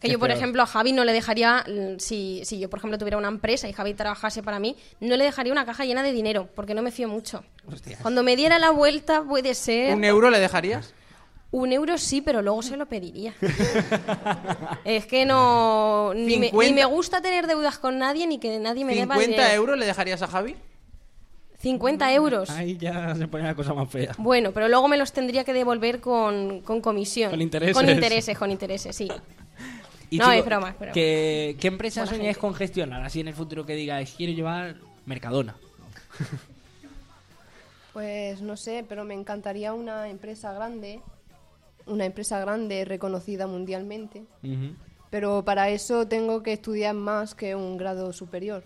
Que 0.00 0.08
Qué 0.08 0.12
yo, 0.12 0.18
por 0.18 0.28
peor. 0.28 0.38
ejemplo, 0.38 0.62
a 0.62 0.66
Javi 0.66 0.92
no 0.92 1.04
le 1.04 1.12
dejaría, 1.12 1.64
mm, 1.66 1.98
si, 1.98 2.40
si 2.44 2.58
yo, 2.58 2.70
por 2.70 2.78
ejemplo, 2.78 2.96
tuviera 2.98 3.18
una 3.18 3.28
empresa 3.28 3.68
y 3.68 3.72
Javi 3.72 3.94
trabajase 3.94 4.42
para 4.42 4.58
mí, 4.58 4.76
no 5.00 5.16
le 5.16 5.24
dejaría 5.24 5.52
una 5.52 5.66
caja 5.66 5.84
llena 5.84 6.02
de 6.02 6.12
dinero, 6.12 6.48
porque 6.54 6.74
no 6.74 6.80
me 6.82 6.90
fío 6.90 7.06
mucho. 7.08 7.44
Cuando 8.00 8.22
me 8.22 8.34
diera 8.36 8.58
la 8.58 8.70
vuelta, 8.70 9.22
puede 9.22 9.54
ser... 9.54 9.94
¿Un 9.94 10.04
euro 10.04 10.30
le 10.30 10.40
dejarías? 10.40 10.94
Un 11.52 11.72
euro 11.72 11.98
sí, 11.98 12.20
pero 12.20 12.42
luego 12.42 12.62
se 12.62 12.76
lo 12.76 12.86
pediría. 12.86 13.34
es 14.84 15.04
que 15.06 15.26
no... 15.26 16.12
Ni 16.14 16.36
me, 16.36 16.46
ni 16.46 16.50
50. 16.50 16.74
me 16.74 16.84
gusta 16.84 17.20
tener 17.20 17.46
deudas 17.46 17.78
con 17.78 17.98
nadie, 17.98 18.26
ni 18.26 18.38
que 18.38 18.58
nadie 18.58 18.84
me 18.84 18.94
deba 18.94 19.16
¿50 19.16 19.20
dinero. 19.20 19.48
euros 19.54 19.78
le 19.78 19.84
dejarías 19.86 20.22
a 20.22 20.28
Javi? 20.28 20.56
50 21.58 22.14
euros. 22.14 22.48
Ahí 22.50 22.78
ya 22.78 23.14
se 23.14 23.28
pone 23.28 23.44
la 23.44 23.54
cosa 23.54 23.74
más 23.74 23.90
fea. 23.90 24.14
Bueno, 24.16 24.52
pero 24.52 24.68
luego 24.68 24.88
me 24.88 24.96
los 24.96 25.12
tendría 25.12 25.44
que 25.44 25.52
devolver 25.52 26.00
con, 26.00 26.60
con 26.62 26.80
comisión. 26.80 27.30
Con 27.30 27.42
intereses. 27.42 27.76
Con 27.76 27.88
intereses, 27.90 28.38
con 28.38 28.50
intereses, 28.50 28.96
sí. 28.96 29.10
Y, 30.10 30.18
No, 30.18 30.24
chico, 30.24 30.36
es 30.38 30.44
broma, 30.44 30.70
es 30.70 30.78
broma. 30.78 30.92
¿qué, 30.92 31.56
qué 31.60 31.68
empresa 31.68 32.00
Buena 32.02 32.10
soñáis 32.16 32.36
gente. 32.36 32.40
con 32.40 32.54
gestionar? 32.54 33.02
Así 33.04 33.20
en 33.20 33.28
el 33.28 33.34
futuro 33.34 33.64
que 33.64 33.74
digáis, 33.74 34.12
quiero 34.16 34.32
llevar 34.32 34.76
Mercadona. 35.06 35.54
Pues 37.92 38.40
no 38.40 38.56
sé, 38.56 38.84
pero 38.88 39.04
me 39.04 39.14
encantaría 39.14 39.72
una 39.74 40.08
empresa 40.08 40.52
grande, 40.52 41.00
una 41.86 42.04
empresa 42.04 42.38
grande 42.38 42.84
reconocida 42.84 43.46
mundialmente. 43.48 44.22
Pero 45.10 45.44
para 45.44 45.70
eso 45.70 46.06
tengo 46.06 46.42
que 46.44 46.52
estudiar 46.52 46.94
más 46.94 47.34
que 47.34 47.56
un 47.56 47.76
grado 47.78 48.12
superior. 48.12 48.62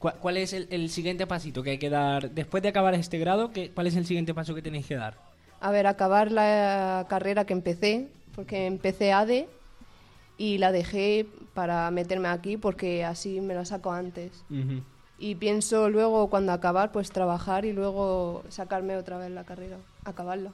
¿Cuál, 0.00 0.14
cuál 0.16 0.36
es 0.38 0.52
el, 0.52 0.66
el 0.70 0.90
siguiente 0.90 1.24
pasito 1.26 1.62
que 1.62 1.70
hay 1.70 1.78
que 1.78 1.88
dar? 1.88 2.30
Después 2.32 2.62
de 2.64 2.68
acabar 2.70 2.94
este 2.94 3.18
grado, 3.18 3.52
¿qué, 3.52 3.70
¿cuál 3.70 3.86
es 3.86 3.94
el 3.94 4.06
siguiente 4.06 4.34
paso 4.34 4.54
que 4.56 4.60
tenéis 4.62 4.86
que 4.86 4.96
dar? 4.96 5.14
A 5.60 5.70
ver, 5.70 5.86
acabar 5.86 6.32
la 6.32 7.06
carrera 7.08 7.44
que 7.46 7.52
empecé, 7.52 8.08
porque 8.34 8.66
empecé 8.66 9.12
ADE 9.12 9.48
y 10.36 10.58
la 10.58 10.72
dejé 10.72 11.26
para 11.54 11.90
meterme 11.90 12.28
aquí 12.28 12.56
porque 12.56 13.04
así 13.04 13.40
me 13.40 13.54
la 13.54 13.64
saco 13.64 13.92
antes. 13.92 14.44
Y 15.18 15.36
pienso 15.36 15.88
luego 15.90 16.28
cuando 16.28 16.52
acabar, 16.52 16.92
pues 16.92 17.10
trabajar 17.10 17.64
y 17.64 17.72
luego 17.72 18.42
sacarme 18.48 18.96
otra 18.96 19.18
vez 19.18 19.30
la 19.30 19.44
carrera, 19.44 19.78
acabarla. 20.04 20.50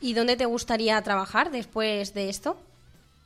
¿Y 0.00 0.14
dónde 0.14 0.36
te 0.36 0.44
gustaría 0.44 1.00
trabajar 1.02 1.50
después 1.50 2.12
de 2.12 2.28
esto? 2.28 2.56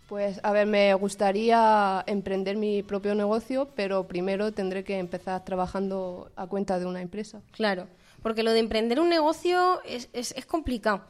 Pues 0.08 0.40
a 0.42 0.52
ver, 0.52 0.66
me 0.66 0.94
gustaría 0.94 2.02
emprender 2.06 2.56
mi 2.56 2.82
propio 2.82 3.14
negocio, 3.14 3.68
pero 3.74 4.06
primero 4.06 4.52
tendré 4.52 4.84
que 4.84 4.98
empezar 4.98 5.44
trabajando 5.44 6.30
a 6.36 6.46
cuenta 6.46 6.78
de 6.78 6.86
una 6.86 7.02
empresa. 7.02 7.40
Claro, 7.52 7.88
porque 8.22 8.42
lo 8.42 8.52
de 8.52 8.60
emprender 8.60 9.00
un 9.00 9.08
negocio 9.08 9.82
es, 9.84 10.08
es, 10.12 10.32
es 10.32 10.46
complicado. 10.46 11.02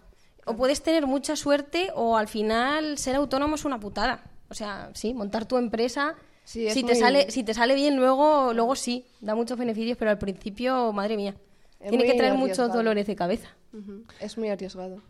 O 0.47 0.57
puedes 0.57 0.83
tener 0.83 1.07
mucha 1.07 1.37
suerte 1.37 1.91
o 1.95 2.17
al 2.17 2.27
final 2.27 2.97
ser 2.99 3.17
autónomo 3.17 3.57
es 3.57 3.65
una 3.65 3.79
putada. 3.79 4.25
O 4.51 4.55
sea, 4.55 4.91
sí, 4.95 5.15
montar 5.15 5.47
tu 5.47 5.57
empresa. 5.57 6.15
Sí, 6.45 6.71
si, 6.71 6.83
te 6.83 6.95
sale, 6.95 7.31
si 7.31 7.43
te 7.43 7.53
sale 7.53 7.75
bien 7.75 7.97
luego, 7.97 8.55
luego 8.55 8.75
sí, 8.75 9.05
da 9.21 9.35
muchos 9.35 9.59
beneficios, 9.59 9.99
pero 9.99 10.11
al 10.11 10.19
principio, 10.19 10.93
madre 10.93 11.17
mía, 11.17 11.35
Es 11.79 11.91
tiene 11.91 12.05
que 12.05 12.15
traer 12.15 12.35
muchos 12.35 12.73
dolores 12.73 13.07
de 13.07 13.15
cabeza. 13.15 13.49
Es 14.21 14.39
muy 14.39 14.49
arriesgado. 14.49 15.03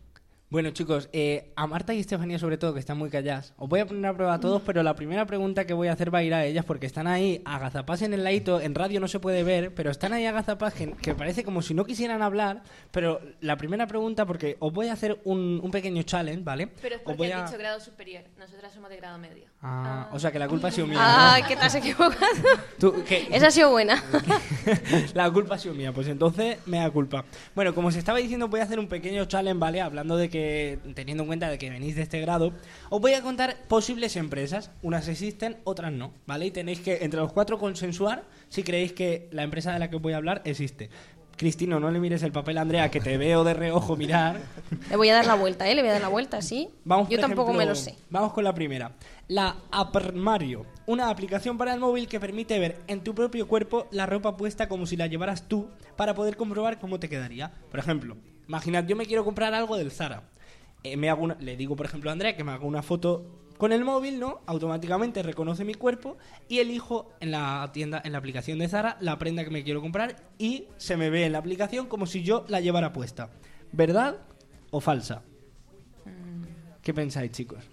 Bueno, 0.51 0.71
chicos, 0.71 1.11
eh, 1.13 1.53
a 1.57 1.67
Marta 1.67 1.93
y 1.93 2.01
Estefanía 2.01 2.39
sobre 2.39 2.57
todo, 2.57 2.73
que 2.73 2.81
están 2.81 2.97
muy 2.97 3.11
calladas, 3.11 3.53
os 3.59 3.69
voy 3.69 3.81
a 3.81 3.87
poner 3.87 4.07
a 4.07 4.15
prueba 4.15 4.33
a 4.33 4.41
todos, 4.41 4.63
pero 4.63 4.83
la 4.83 4.95
primera 4.97 5.27
pregunta 5.27 5.67
que 5.67 5.75
voy 5.75 5.89
a 5.89 5.93
hacer 5.93 6.13
va 6.15 6.21
a 6.21 6.23
ir 6.23 6.33
a 6.33 6.47
ellas 6.47 6.65
porque 6.65 6.87
están 6.87 7.07
ahí 7.07 7.43
agazapas 7.45 8.01
en 8.01 8.15
el 8.15 8.25
ladito, 8.25 8.59
en 8.59 8.75
radio 8.75 8.99
no 8.99 9.09
se 9.09 9.21
puede 9.21 9.43
ver, 9.43 9.75
pero 9.75 9.91
están 9.91 10.15
ahí 10.15 10.25
agazapas 10.25 10.73
que, 10.73 10.93
que 10.93 11.15
parece 11.15 11.45
como 11.45 11.61
si 11.61 11.75
no 11.75 11.85
quisieran 11.85 12.23
hablar, 12.23 12.63
pero 12.93 13.21
la 13.43 13.59
primera 13.59 13.87
pregunta, 13.87 14.25
porque 14.25 14.57
os 14.61 14.73
voy 14.73 14.89
a 14.89 14.95
hacer 14.95 15.21
un, 15.25 15.61
un 15.63 15.71
pequeño 15.71 16.03
challenge, 16.05 16.43
¿vale? 16.45 16.69
Pero 16.81 16.95
es 16.97 17.03
porque 17.03 17.19
voy 17.19 17.31
has 17.31 17.43
a- 17.43 17.45
dicho 17.45 17.59
grado 17.59 17.79
superior. 17.81 18.25
Nosotras 18.39 18.73
somos 18.73 18.89
de 18.89 18.97
grado 18.97 19.19
medio. 19.19 19.45
Ah, 19.61 20.09
O 20.13 20.19
sea 20.21 20.31
que 20.31 20.39
la 20.39 20.47
culpa 20.47 20.69
ha 20.69 20.71
sido 20.71 20.87
mía. 20.87 21.41
¿no? 21.41 21.49
que 21.49 21.57
te 21.57 21.63
has 21.63 21.75
equivocado. 21.75 22.15
Tú, 22.79 22.95
Esa 23.31 23.49
ha 23.49 23.51
sido 23.51 23.71
buena. 23.71 24.03
la 25.15 25.31
culpa 25.33 25.57
ha 25.57 25.59
sido 25.59 25.75
mía, 25.75 25.93
pues 25.93 26.07
entonces 26.07 26.59
me 26.67 26.79
da 26.79 26.91
culpa. 26.91 27.25
Bueno, 27.57 27.75
como 27.75 27.89
os 27.89 27.97
estaba 27.97 28.19
diciendo, 28.19 28.47
voy 28.47 28.61
a 28.61 28.63
hacer 28.63 28.79
un 28.79 28.87
pequeño 28.87 29.25
challenge, 29.25 29.59
¿vale? 29.59 29.81
Hablando 29.81 30.17
de 30.17 30.31
que, 30.31 30.79
teniendo 30.95 31.25
en 31.25 31.27
cuenta 31.27 31.51
de 31.51 31.59
que 31.59 31.71
venís 31.71 31.97
de 31.97 32.03
este 32.03 32.21
grado, 32.21 32.53
os 32.89 33.01
voy 33.01 33.15
a 33.15 33.23
contar 33.23 33.57
posibles 33.67 34.15
empresas. 34.15 34.71
Unas 34.83 35.09
existen, 35.09 35.57
otras 35.65 35.91
no, 35.91 36.13
¿vale? 36.27 36.47
Y 36.47 36.51
tenéis 36.53 36.79
que, 36.79 36.99
entre 37.03 37.19
los 37.19 37.33
cuatro, 37.33 37.59
consensuar 37.59 38.25
si 38.49 38.63
creéis 38.63 38.93
que 38.93 39.29
la 39.33 39.43
empresa 39.43 39.73
de 39.73 39.81
la 39.81 39.91
que 39.91 39.97
os 39.97 40.03
voy 40.03 40.13
a 40.13 40.19
hablar 40.19 40.41
existe. 40.45 40.89
Cristino, 41.39 41.79
no 41.79 41.91
le 41.91 42.01
mires 42.01 42.23
el 42.25 42.33
papel 42.33 42.59
a 42.59 42.63
Andrea, 42.63 42.91
que 42.91 43.01
te 43.01 43.17
veo 43.17 43.45
de 43.45 43.55
reojo 43.55 43.97
mirar. 43.97 44.41
Le 44.91 44.97
voy 44.97 45.09
a 45.09 45.15
dar 45.15 45.25
la 45.25 45.35
vuelta, 45.37 45.69
¿eh? 45.71 45.75
Le 45.77 45.83
voy 45.83 45.91
a 45.91 45.93
dar 45.93 46.03
la 46.03 46.09
vuelta, 46.09 46.43
¿sí? 46.43 46.69
Vamos, 46.85 47.09
Yo 47.09 47.19
tampoco 47.21 47.51
ejemplo, 47.53 47.59
me 47.65 47.67
lo 47.67 47.75
sé. 47.77 47.95
Vamos 48.11 48.33
con 48.33 48.43
la 48.43 48.53
primera. 48.53 48.91
La 49.29 49.57
Mario, 50.15 50.67
una 50.87 51.11
aplicación 51.11 51.57
para 51.57 51.73
el 51.75 51.79
móvil 51.81 52.09
que 52.09 52.19
permite 52.19 52.59
ver 52.59 52.81
en 52.89 53.05
tu 53.05 53.15
propio 53.15 53.47
cuerpo 53.47 53.87
la 53.93 54.05
ropa 54.05 54.37
puesta 54.37 54.69
como 54.69 54.85
si 54.87 54.97
la 54.97 55.07
llevaras 55.07 55.47
tú 55.47 55.69
para 55.97 56.15
poder 56.15 56.37
comprobar 56.37 56.81
cómo 56.81 56.99
te 56.99 57.09
quedaría. 57.09 57.53
Por 57.71 57.79
ejemplo, 57.79 58.17
imaginad, 58.49 58.85
yo 58.87 58.97
me 58.97 59.07
quiero 59.07 59.25
comprar 59.25 59.55
algo 59.55 59.77
del 59.77 59.93
Zara. 59.93 60.25
Eh, 60.83 60.97
me 60.97 61.09
hago 61.09 61.23
una- 61.23 61.37
le 61.41 61.57
digo, 61.57 61.77
por 61.77 61.87
ejemplo, 61.87 62.11
a 62.11 62.15
Andrea 62.15 62.37
que 62.37 62.43
me 62.43 62.51
haga 62.53 62.65
una 62.65 62.83
foto 62.83 63.25
con 63.59 63.73
el 63.73 63.85
móvil, 63.85 64.19
¿no? 64.21 64.41
Automáticamente 64.47 65.23
reconoce 65.23 65.65
mi 65.65 65.75
cuerpo 65.75 66.17
y 66.49 66.61
elijo 66.61 67.13
en 67.21 67.33
la 67.33 67.69
tienda, 67.73 68.01
en 68.05 68.13
la 68.13 68.19
aplicación 68.19 68.59
de 68.59 68.69
Zara, 68.69 68.97
la 69.01 69.19
prenda 69.19 69.45
que 69.45 69.51
me 69.51 69.65
quiero 69.65 69.81
comprar 69.81 70.17
y 70.39 70.69
se 70.79 70.97
me 70.97 71.11
ve 71.11 71.27
en 71.27 71.33
la 71.33 71.39
aplicación 71.39 71.87
como 71.87 72.07
si 72.07 72.23
yo 72.23 72.45
la 72.49 72.61
llevara 72.61 72.93
puesta. 72.93 73.31
¿Verdad 73.73 74.17
o 74.71 74.81
falsa? 74.81 75.23
¿Qué 76.83 76.95
pensáis, 76.95 77.33
chicos? 77.33 77.65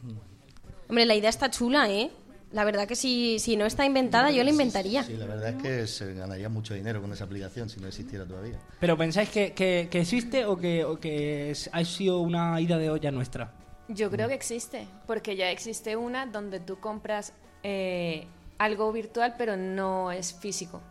Hombre, 0.90 1.06
la 1.06 1.16
idea 1.16 1.30
está 1.30 1.50
chula, 1.50 1.90
¿eh? 1.90 2.12
La 2.52 2.64
verdad 2.64 2.88
que 2.88 2.96
si, 2.96 3.38
si 3.40 3.58
no 3.58 3.66
está 3.66 3.86
inventada, 3.86 4.32
yo 4.32 4.44
la 4.44 4.50
inventaría. 4.50 5.04
Sí, 5.04 5.14
la 5.18 5.26
verdad 5.26 5.50
es 5.50 5.62
que 5.62 5.88
se 5.88 6.14
ganaría 6.14 6.48
mucho 6.48 6.74
dinero 6.74 7.02
con 7.02 7.12
esa 7.12 7.26
aplicación 7.26 7.70
si 7.70 7.80
no 7.80 7.88
existiera 7.88 8.26
todavía. 8.26 8.60
¿Pero 8.80 8.98
pensáis 8.98 9.30
que, 9.30 9.54
que- 9.54 9.88
que 9.92 10.02
existe 10.02 10.46
o 10.46 10.58
que, 10.58 10.86
o 10.86 10.98
que 11.00 11.54
ha 11.72 11.84
sido 11.86 12.20
una 12.20 12.60
ida 12.62 12.78
de 12.78 12.90
olla 12.90 13.12
nuestra? 13.12 13.54
Yo 13.88 14.10
creo 14.10 14.28
que 14.28 14.34
existe, 14.34 14.88
porque 15.06 15.36
ya 15.36 15.52
existe 15.52 15.96
una 15.96 16.26
donde 16.26 16.60
tú 16.60 16.80
compras 16.80 17.34
eh, 17.64 18.28
algo 18.58 18.92
virtual 18.92 19.36
pero 19.38 19.58
no 19.58 20.12
es 20.12 20.34
físico. 20.34 20.82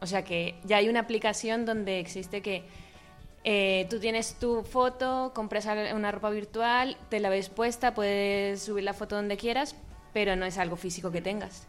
O 0.00 0.06
sea 0.06 0.24
que 0.24 0.54
ya 0.64 0.78
hay 0.78 0.88
una 0.88 1.00
aplicación 1.00 1.66
donde 1.66 2.00
existe 2.00 2.40
que 2.40 2.64
eh, 3.44 3.86
tú 3.90 4.00
tienes 4.00 4.34
tu 4.34 4.62
foto, 4.62 5.32
compras 5.34 5.66
una 5.94 6.12
ropa 6.12 6.30
virtual, 6.30 6.96
te 7.08 7.20
la 7.20 7.28
ves 7.28 7.48
puesta, 7.48 7.94
puedes 7.94 8.62
subir 8.62 8.84
la 8.84 8.94
foto 8.94 9.16
donde 9.16 9.36
quieras, 9.36 9.76
pero 10.12 10.36
no 10.36 10.46
es 10.46 10.58
algo 10.58 10.76
físico 10.76 11.10
que 11.10 11.20
tengas. 11.20 11.66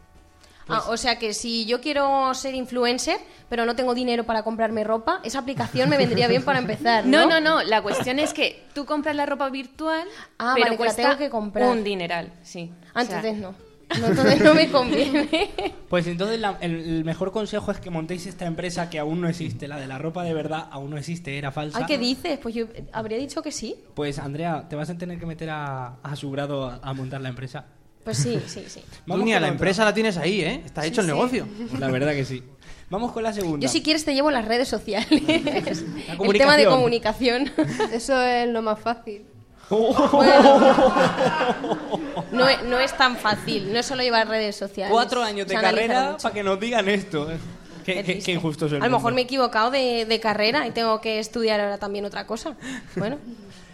Ah, 0.68 0.84
o 0.88 0.96
sea 0.96 1.18
que 1.18 1.34
si 1.34 1.66
yo 1.66 1.80
quiero 1.80 2.32
ser 2.34 2.54
influencer, 2.54 3.18
pero 3.48 3.66
no 3.66 3.74
tengo 3.76 3.94
dinero 3.94 4.24
para 4.24 4.42
comprarme 4.42 4.84
ropa, 4.84 5.20
esa 5.24 5.40
aplicación 5.40 5.88
me 5.90 5.96
vendría 5.98 6.28
bien 6.28 6.44
para 6.44 6.58
empezar, 6.58 7.04
¿no? 7.04 7.26
No, 7.26 7.28
no, 7.28 7.40
no. 7.40 7.62
La 7.62 7.82
cuestión 7.82 8.18
es 8.18 8.32
que 8.32 8.64
tú 8.74 8.84
compras 8.86 9.16
la 9.16 9.26
ropa 9.26 9.48
virtual, 9.50 10.06
Ah, 10.38 10.52
pero 10.54 10.66
vale, 10.66 10.76
que 10.78 10.84
la 10.84 10.94
tengo 10.94 11.16
que 11.18 11.30
comprar. 11.30 11.68
un 11.68 11.84
dineral, 11.84 12.32
sí. 12.42 12.70
Ah, 12.94 13.02
O 13.02 13.04
sea, 13.04 13.16
entonces 13.16 13.40
no. 13.42 13.54
No, 14.00 14.06
entonces 14.06 14.40
no 14.40 14.54
me 14.54 14.70
conviene. 14.70 15.28
Pues 15.90 16.06
entonces 16.06 16.40
la- 16.40 16.56
el, 16.62 16.76
el 16.76 17.04
mejor 17.04 17.30
consejo 17.32 17.70
es 17.70 17.78
que 17.78 17.90
montéis 17.90 18.24
esta 18.24 18.46
empresa 18.46 18.88
que 18.88 18.98
aún 18.98 19.20
no 19.20 19.28
existe, 19.28 19.68
la 19.68 19.76
de 19.76 19.86
la 19.86 19.98
ropa 19.98 20.24
de 20.24 20.32
verdad 20.32 20.66
aún 20.70 20.88
no 20.92 20.96
existe, 20.96 21.36
era 21.36 21.50
falsa. 21.52 21.76
Ay, 21.80 21.84
¿qué 21.86 21.98
dices? 21.98 22.38
Pues 22.38 22.54
yo 22.54 22.64
habría 22.92 23.18
dicho 23.18 23.42
que 23.42 23.52
sí. 23.52 23.76
Pues 23.92 24.18
Andrea, 24.18 24.66
te 24.70 24.76
vas 24.76 24.88
a 24.88 24.96
tener 24.96 25.18
que 25.18 25.26
meter 25.26 25.50
a, 25.50 25.96
a 26.02 26.16
su 26.16 26.30
grado 26.30 26.64
a, 26.66 26.80
a 26.82 26.94
montar 26.94 27.20
la 27.20 27.28
empresa. 27.28 27.66
Pues 28.04 28.18
sí, 28.18 28.40
sí, 28.46 28.64
sí. 28.68 28.82
Vamos 29.06 29.20
Dunia, 29.20 29.36
con 29.36 29.42
la 29.42 29.48
empresa 29.48 29.84
la 29.84 29.94
tienes 29.94 30.16
ahí, 30.16 30.40
¿eh? 30.40 30.62
Está 30.64 30.82
Sí, 30.82 30.88
hecho 30.88 31.00
el 31.00 31.06
sí. 31.06 31.12
negocio. 31.12 31.46
La 31.78 31.88
verdad 31.88 32.12
que 32.12 32.24
sí. 32.24 32.42
Vamos 32.90 33.12
con 33.12 33.22
la 33.22 33.32
segunda. 33.32 33.64
Yo 33.64 33.72
si 33.72 33.82
quieres 33.82 34.04
te 34.04 34.12
llevo 34.12 34.30
las 34.30 34.44
redes 34.44 34.68
sociales. 34.68 35.08
El 35.18 36.32
tema 36.36 36.58
de 36.58 36.66
comunicación. 36.66 37.50
Eso 37.90 38.20
es 38.20 38.46
lo 38.48 38.60
más 38.60 38.78
fácil. 38.80 39.24
No 42.32 42.48
es, 42.48 42.62
no 42.64 42.78
es 42.78 42.94
tan 42.96 43.16
fácil, 43.16 43.72
no 43.72 43.78
es 43.78 43.86
solo 43.86 44.02
llevar 44.02 44.28
redes 44.28 44.56
sociales. 44.56 44.92
Cuatro 44.92 45.22
años 45.22 45.46
de 45.48 45.54
carrera 45.54 46.18
para 46.20 46.34
que 46.34 46.42
nos 46.42 46.60
digan 46.60 46.88
esto. 46.88 47.30
Qué, 47.84 48.02
qué- 48.04 48.18
qué 48.18 48.32
injusto 48.32 48.66
es 48.66 48.72
el 48.72 48.82
A 48.82 48.86
lo 48.86 48.90
mejor 48.90 49.02
mundo. 49.12 49.14
me 49.16 49.20
he 49.22 49.24
equivocado 49.24 49.70
de, 49.70 50.04
de 50.06 50.20
carrera 50.20 50.66
y 50.66 50.70
tengo 50.70 51.00
que 51.00 51.18
estudiar 51.18 51.60
ahora 51.60 51.78
también 51.78 52.04
otra 52.04 52.26
cosa. 52.26 52.56
Bueno, 52.96 53.18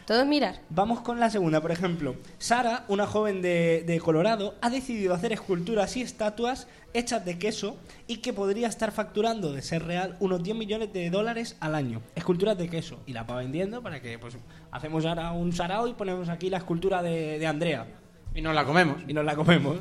todo 0.07 0.21
es 0.23 0.27
mirar. 0.27 0.61
Vamos 0.71 1.01
con 1.01 1.21
la 1.21 1.29
segunda, 1.31 1.61
por 1.61 1.71
ejemplo. 1.71 2.17
Sara, 2.39 2.85
una 2.89 3.07
joven 3.07 3.43
de, 3.43 3.85
de 3.87 4.01
Colorado, 4.01 4.55
ha 4.63 4.71
decidido 4.71 5.13
hacer 5.15 5.33
esculturas 5.33 5.97
y 5.97 6.03
estatuas 6.03 6.67
hechas 6.95 7.23
de 7.27 7.39
queso 7.39 7.77
y 8.07 8.17
que 8.19 8.33
podría 8.33 8.67
estar 8.69 8.91
facturando, 8.93 9.53
de 9.53 9.61
ser 9.61 9.85
real, 9.85 10.17
unos 10.21 10.43
10 10.43 10.57
millones 10.57 10.93
de 10.95 11.11
dólares 11.11 11.57
al 11.61 11.75
año. 11.75 12.01
Esculturas 12.15 12.57
de 12.57 12.71
queso. 12.71 12.99
Y 13.05 13.13
la 13.13 13.25
va 13.25 13.37
vendiendo 13.37 13.83
para 13.83 14.01
que, 14.01 14.19
pues, 14.19 14.39
hacemos 14.71 15.05
ahora 15.05 15.33
un 15.33 15.53
sarao 15.53 15.87
y 15.89 15.93
ponemos 15.93 16.31
aquí 16.31 16.49
la 16.49 16.57
escultura 16.57 17.03
de, 17.03 17.39
de 17.39 17.47
Andrea. 17.47 17.87
Y 18.35 18.41
nos 18.41 18.55
la 18.55 18.65
comemos. 18.65 19.03
Y 19.07 19.13
nos 19.13 19.27
la 19.27 19.37
comemos. 19.37 19.77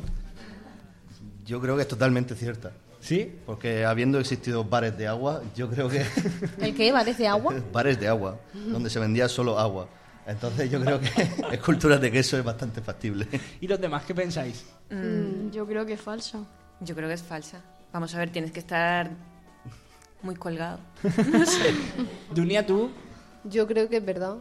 Yo 1.46 1.62
creo 1.62 1.78
que 1.78 1.84
es 1.84 1.88
totalmente 1.88 2.36
cierta. 2.36 2.74
¿Sí? 3.00 3.40
Porque 3.46 3.86
habiendo 3.86 4.20
existido 4.20 4.64
bares 4.64 4.98
de 4.98 5.08
agua, 5.08 5.42
yo 5.56 5.70
creo 5.70 5.90
que... 5.90 6.06
¿El 6.60 6.76
qué? 6.76 6.92
¿Parece 6.92 7.28
agua? 7.28 7.54
bares 7.72 8.00
de 8.00 8.08
agua, 8.08 8.40
donde 8.54 8.90
se 8.90 9.00
vendía 9.00 9.30
solo 9.30 9.60
agua. 9.60 9.88
Entonces 10.26 10.70
yo 10.70 10.82
creo 10.82 11.00
que 11.00 11.10
esculturas 11.52 12.02
de 12.02 12.12
queso 12.12 12.38
es 12.38 12.44
bastante 12.44 12.82
factible. 12.82 13.28
¿Y 13.62 13.68
los 13.68 13.80
demás 13.80 14.04
qué 14.04 14.14
pensáis? 14.14 14.66
Mm, 14.90 15.52
yo 15.52 15.66
creo 15.66 15.86
que 15.86 15.94
es 15.94 16.02
falsa. 16.02 16.40
Yo 16.82 16.96
creo 16.96 17.08
que 17.08 17.16
es 17.16 17.24
falsa. 17.24 17.62
Vamos 17.94 18.14
a 18.14 18.20
ver, 18.20 18.30
tienes 18.30 18.52
que 18.52 18.60
estar 18.60 19.10
muy 20.22 20.36
colgado. 20.36 20.80
Dunia, 22.34 22.66
tú, 22.66 22.92
Yo 23.46 23.66
creo 23.68 23.88
que 23.88 23.98
es 23.98 24.06
verdad. 24.06 24.36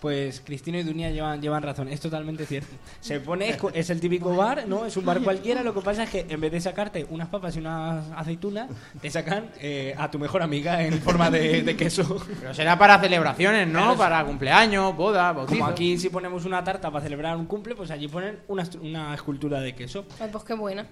Pues 0.00 0.40
Cristina 0.40 0.78
y 0.78 0.82
Dunia 0.82 1.10
llevan, 1.10 1.40
llevan 1.40 1.62
razón, 1.62 1.88
es 1.88 2.00
totalmente 2.00 2.46
cierto. 2.46 2.74
Se 3.00 3.20
pone, 3.20 3.50
es, 3.50 3.58
es 3.74 3.90
el 3.90 4.00
típico 4.00 4.34
bar, 4.34 4.66
¿no? 4.66 4.86
Es 4.86 4.96
un 4.96 5.04
bar 5.04 5.20
cualquiera, 5.20 5.62
lo 5.62 5.74
que 5.74 5.80
pasa 5.80 6.04
es 6.04 6.10
que 6.10 6.26
en 6.28 6.40
vez 6.40 6.52
de 6.52 6.60
sacarte 6.60 7.06
unas 7.10 7.28
papas 7.28 7.56
y 7.56 7.60
unas 7.60 8.04
aceitunas, 8.16 8.68
te 9.00 9.10
sacan 9.10 9.50
eh, 9.60 9.94
a 9.96 10.10
tu 10.10 10.18
mejor 10.18 10.42
amiga 10.42 10.82
en 10.82 11.00
forma 11.00 11.30
de, 11.30 11.62
de 11.62 11.76
queso. 11.76 12.24
Pero 12.40 12.54
será 12.54 12.78
para 12.78 12.98
celebraciones, 13.00 13.68
¿no? 13.68 13.80
Claro, 13.80 13.98
Para 13.98 14.24
cumpleaños, 14.24 14.96
boda, 14.96 15.32
bautizo. 15.32 15.58
Como 15.58 15.70
aquí 15.70 15.98
si 15.98 16.08
ponemos 16.08 16.44
una 16.44 16.64
tarta 16.64 16.90
para 16.90 17.04
celebrar 17.04 17.36
un 17.36 17.46
cumple, 17.46 17.74
pues 17.74 17.90
allí 17.90 18.08
ponen 18.08 18.40
una, 18.48 19.14
escultura 19.14 19.60
de 19.60 19.74
queso. 19.74 20.06
Ay, 20.20 20.28
pues 20.32 20.44
qué 20.44 20.54
buena. 20.54 20.86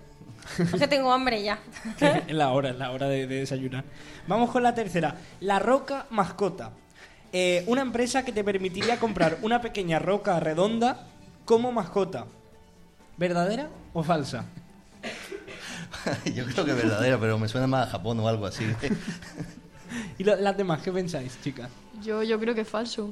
Es 0.59 0.73
que 0.73 0.89
tengo 0.89 1.13
hambre 1.13 1.43
ya. 1.43 1.59
es 2.27 2.35
la 2.35 2.51
hora, 2.51 2.71
es 2.71 2.77
la 2.77 2.91
hora 2.91 3.09
de, 3.09 3.27
de 3.27 3.41
desayunar. 3.41 3.85
Vamos 4.27 4.51
con 4.51 4.63
la 4.63 4.75
tercera. 4.75 5.17
La 5.41 5.59
roca 5.59 6.07
mascota. 6.11 6.73
Eh, 7.33 7.63
una 7.67 7.83
empresa 7.83 8.25
que 8.25 8.33
te 8.33 8.43
permitiría 8.43 8.99
comprar 8.99 9.39
una 9.43 9.61
pequeña 9.61 9.99
roca 9.99 10.41
redonda 10.41 11.07
como 11.45 11.71
mascota. 11.73 12.27
¿Verdadera 13.17 13.69
o 13.93 14.03
falsa? 14.03 14.45
Yo 16.35 16.45
creo 16.47 16.65
que 16.65 16.71
es 16.73 16.77
verdadera, 16.77 17.19
pero 17.19 17.39
me 17.39 17.49
suena 17.49 17.67
más 17.67 17.89
a 17.89 17.91
Japón 17.91 18.19
o 18.21 18.29
algo 18.29 18.47
así. 18.47 18.65
¿Y 20.19 20.25
lo- 20.25 20.37
las 20.37 20.57
demás 20.57 20.83
qué 20.83 20.91
pensáis, 20.93 21.37
chicas? 21.43 21.71
Yo, 22.03 22.23
yo 22.23 22.39
creo 22.41 22.55
que 22.55 22.61
es 22.63 22.69
falso. 22.69 23.11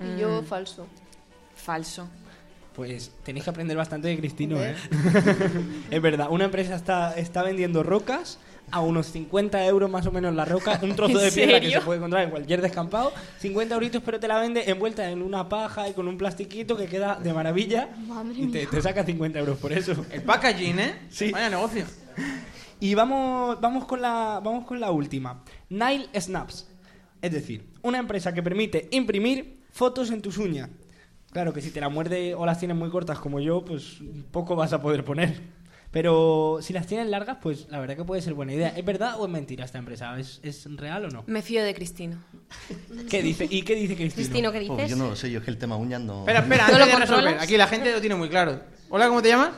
Y 0.00 0.20
yo 0.20 0.42
Mm. 0.42 0.44
falso. 0.46 0.86
Falso. 1.56 2.08
Pues 2.76 3.10
tenéis 3.24 3.44
que 3.44 3.50
aprender 3.50 3.76
bastante 3.76 4.08
de 4.08 4.16
Cristino, 4.18 4.56
¿eh? 4.62 4.74
Hombre. 4.90 5.62
es 5.90 6.02
verdad, 6.02 6.28
una 6.30 6.44
empresa 6.44 6.74
está, 6.74 7.14
está 7.16 7.42
vendiendo 7.42 7.82
rocas 7.82 8.38
a 8.72 8.80
unos 8.80 9.06
50 9.06 9.64
euros 9.66 9.90
más 9.90 10.06
o 10.06 10.12
menos 10.12 10.34
la 10.34 10.44
roca, 10.44 10.80
un 10.82 10.96
trozo 10.96 11.18
¿En 11.18 11.24
de 11.26 11.32
piedra 11.32 11.60
que 11.60 11.70
se 11.70 11.80
puede 11.82 11.98
encontrar 11.98 12.24
en 12.24 12.30
cualquier 12.30 12.60
descampado, 12.60 13.12
50 13.38 13.74
euritos, 13.74 14.02
pero 14.04 14.18
te 14.18 14.26
la 14.26 14.40
vende 14.40 14.64
envuelta 14.68 15.08
en 15.10 15.22
una 15.22 15.48
paja 15.48 15.88
y 15.88 15.92
con 15.92 16.08
un 16.08 16.18
plastiquito 16.18 16.76
que 16.76 16.86
queda 16.86 17.20
de 17.22 17.32
maravilla 17.32 17.90
Madre 18.08 18.34
y 18.36 18.46
te, 18.48 18.66
te 18.66 18.82
saca 18.82 19.04
50 19.04 19.38
euros 19.38 19.58
por 19.58 19.72
eso. 19.72 19.94
El 20.10 20.22
packaging, 20.22 20.78
¿eh? 20.78 20.98
Sí. 21.10 21.30
Vaya 21.30 21.50
negocio. 21.50 21.84
Y 22.80 22.94
vamos, 22.94 23.60
vamos, 23.60 23.84
con 23.84 24.02
la, 24.02 24.40
vamos 24.42 24.64
con 24.66 24.80
la 24.80 24.90
última. 24.90 25.44
Nile 25.68 26.08
Snaps. 26.18 26.66
Es 27.20 27.30
decir, 27.30 27.64
una 27.82 27.98
empresa 27.98 28.34
que 28.34 28.42
permite 28.42 28.88
imprimir 28.90 29.60
fotos 29.70 30.10
en 30.10 30.20
tus 30.20 30.38
uñas. 30.38 30.68
Claro 31.30 31.52
que 31.52 31.60
si 31.60 31.70
te 31.70 31.80
la 31.80 31.88
muerde 31.88 32.34
o 32.34 32.44
las 32.44 32.58
tienes 32.58 32.76
muy 32.76 32.90
cortas 32.90 33.18
como 33.18 33.38
yo, 33.38 33.64
pues 33.64 33.98
poco 34.30 34.56
vas 34.56 34.72
a 34.72 34.82
poder 34.82 35.04
poner. 35.04 35.40
Pero 35.92 36.58
si 36.62 36.72
las 36.72 36.86
tienes 36.86 37.06
largas, 37.08 37.36
pues 37.42 37.68
la 37.68 37.78
verdad 37.78 37.96
que 37.96 38.04
puede 38.04 38.22
ser 38.22 38.32
buena 38.32 38.54
idea. 38.54 38.68
¿Es 38.68 38.84
verdad 38.84 39.20
o 39.20 39.26
es 39.26 39.30
mentira 39.30 39.64
esta 39.66 39.78
empresa? 39.78 40.18
¿Es, 40.18 40.40
es 40.42 40.64
real 40.76 41.04
o 41.04 41.08
no? 41.10 41.22
Me 41.26 41.42
fío 41.42 41.62
de 41.62 41.74
Cristino. 41.74 42.16
¿Qué 43.10 43.22
dice? 43.22 43.46
¿Y 43.48 43.60
qué 43.62 43.74
dice 43.74 43.94
Cristino? 43.94 44.14
Cristino, 44.26 44.52
¿qué 44.52 44.58
Oh, 44.70 44.76
dices? 44.76 44.90
yo 44.90 44.96
no 44.96 45.10
lo 45.10 45.16
sé, 45.16 45.30
yo 45.30 45.40
es 45.40 45.44
que 45.44 45.50
el 45.50 45.58
tema 45.58 45.76
uñas 45.76 46.00
no... 46.00 46.20
Espera, 46.20 46.40
espera, 46.40 46.66
¿No 46.68 46.72
antes 46.76 46.86
lo 46.88 46.98
de 46.98 47.00
resolver. 47.06 47.38
Aquí 47.38 47.56
la 47.58 47.66
gente 47.66 47.92
lo 47.92 48.00
tiene 48.00 48.14
muy 48.16 48.30
claro. 48.30 48.58
Hola, 48.88 49.08
¿cómo 49.08 49.20
te 49.20 49.28
llamas? 49.28 49.52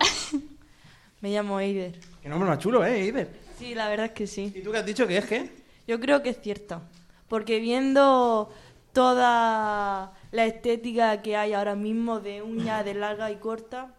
Me 1.21 1.31
llamo 1.31 1.61
Eider. 1.61 1.99
Qué 2.21 2.29
nombre 2.29 2.49
más 2.49 2.59
chulo, 2.59 2.85
¿eh, 2.85 3.07
Iber? 3.07 3.31
Sí, 3.59 3.75
la 3.77 3.89
verdad 3.89 4.07
es 4.07 4.13
que 4.13 4.27
sí. 4.27 4.53
¿Y 4.55 4.61
tú 4.61 4.73
qué 4.73 4.79
has 4.79 4.87
dicho 4.87 5.07
que 5.07 5.17
es 5.17 5.25
qué? 5.27 5.51
Yo 5.87 6.01
creo 6.01 6.21
que 6.23 6.31
es 6.31 6.41
cierto. 6.41 6.83
Porque 7.29 7.61
viendo 7.61 8.53
toda 8.93 10.13
la 10.33 10.47
estética 10.47 11.23
que 11.23 11.37
hay 11.37 11.53
ahora 11.53 11.77
mismo 11.77 12.19
de 12.21 12.43
uñas 12.43 12.85
de 12.85 12.95
larga 12.95 13.31
y 13.31 13.37
corta, 13.37 13.95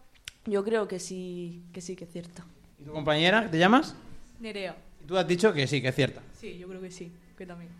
yo 0.46 0.64
creo 0.64 0.88
que 0.88 0.98
sí, 0.98 1.62
que 1.72 1.80
sí 1.80 1.96
que 1.96 2.04
es 2.04 2.10
cierto. 2.10 2.42
¿Y 2.80 2.84
tu 2.84 2.92
compañera, 2.92 3.50
te 3.50 3.58
llamas? 3.58 3.94
Nerea. 4.40 4.76
Y 5.02 5.06
tú 5.06 5.16
has 5.16 5.26
dicho 5.26 5.52
que 5.52 5.66
sí, 5.66 5.80
que 5.82 5.88
es 5.88 5.94
cierta. 5.94 6.22
Sí, 6.38 6.58
yo 6.58 6.68
creo 6.68 6.80
que 6.80 6.90
sí, 6.90 7.12
que 7.36 7.46
también. 7.46 7.70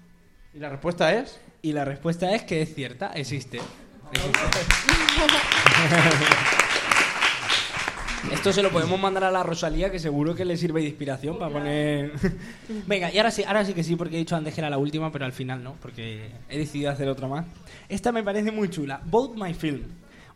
¿Y 0.55 0.59
la 0.59 0.71
respuesta 0.71 1.15
es? 1.15 1.41
Y 1.63 1.73
la 1.73 1.85
respuesta 1.85 2.35
es 2.35 2.43
que 2.45 2.63
es 2.63 2.75
cierta, 2.75 3.13
existe. 3.13 3.59
Existe. 3.59 4.37
Esto 8.33 8.53
se 8.53 8.63
lo 8.63 8.71
podemos 8.71 8.99
mandar 8.99 9.25
a 9.25 9.31
la 9.31 9.43
Rosalía, 9.43 9.91
que 9.91 9.99
seguro 9.99 10.35
que 10.35 10.45
le 10.45 10.57
sirve 10.57 10.81
de 10.81 10.89
inspiración 10.89 11.39
para 11.39 11.53
poner. 11.53 12.13
Venga, 12.87 13.13
y 13.13 13.19
ahora 13.19 13.31
sí, 13.31 13.45
ahora 13.45 13.65
sí 13.65 13.73
que 13.73 13.85
sí, 13.85 13.95
porque 13.95 14.17
he 14.17 14.19
dicho 14.19 14.35
antes 14.35 14.53
que 14.55 14.61
era 14.61 14.71
la 14.71 14.79
última, 14.79 15.13
pero 15.13 15.25
al 15.25 15.33
final 15.33 15.63
no, 15.63 15.75
porque 15.81 16.31
he 16.49 16.59
decidido 16.59 16.91
hacer 16.91 17.09
otra 17.09 17.29
más. 17.29 17.47
Esta 17.89 18.11
me 18.11 18.25
parece 18.25 18.51
muy 18.51 18.69
chula. 18.69 19.01
Vote 19.05 19.39
My 19.41 19.55
Film. 19.55 19.85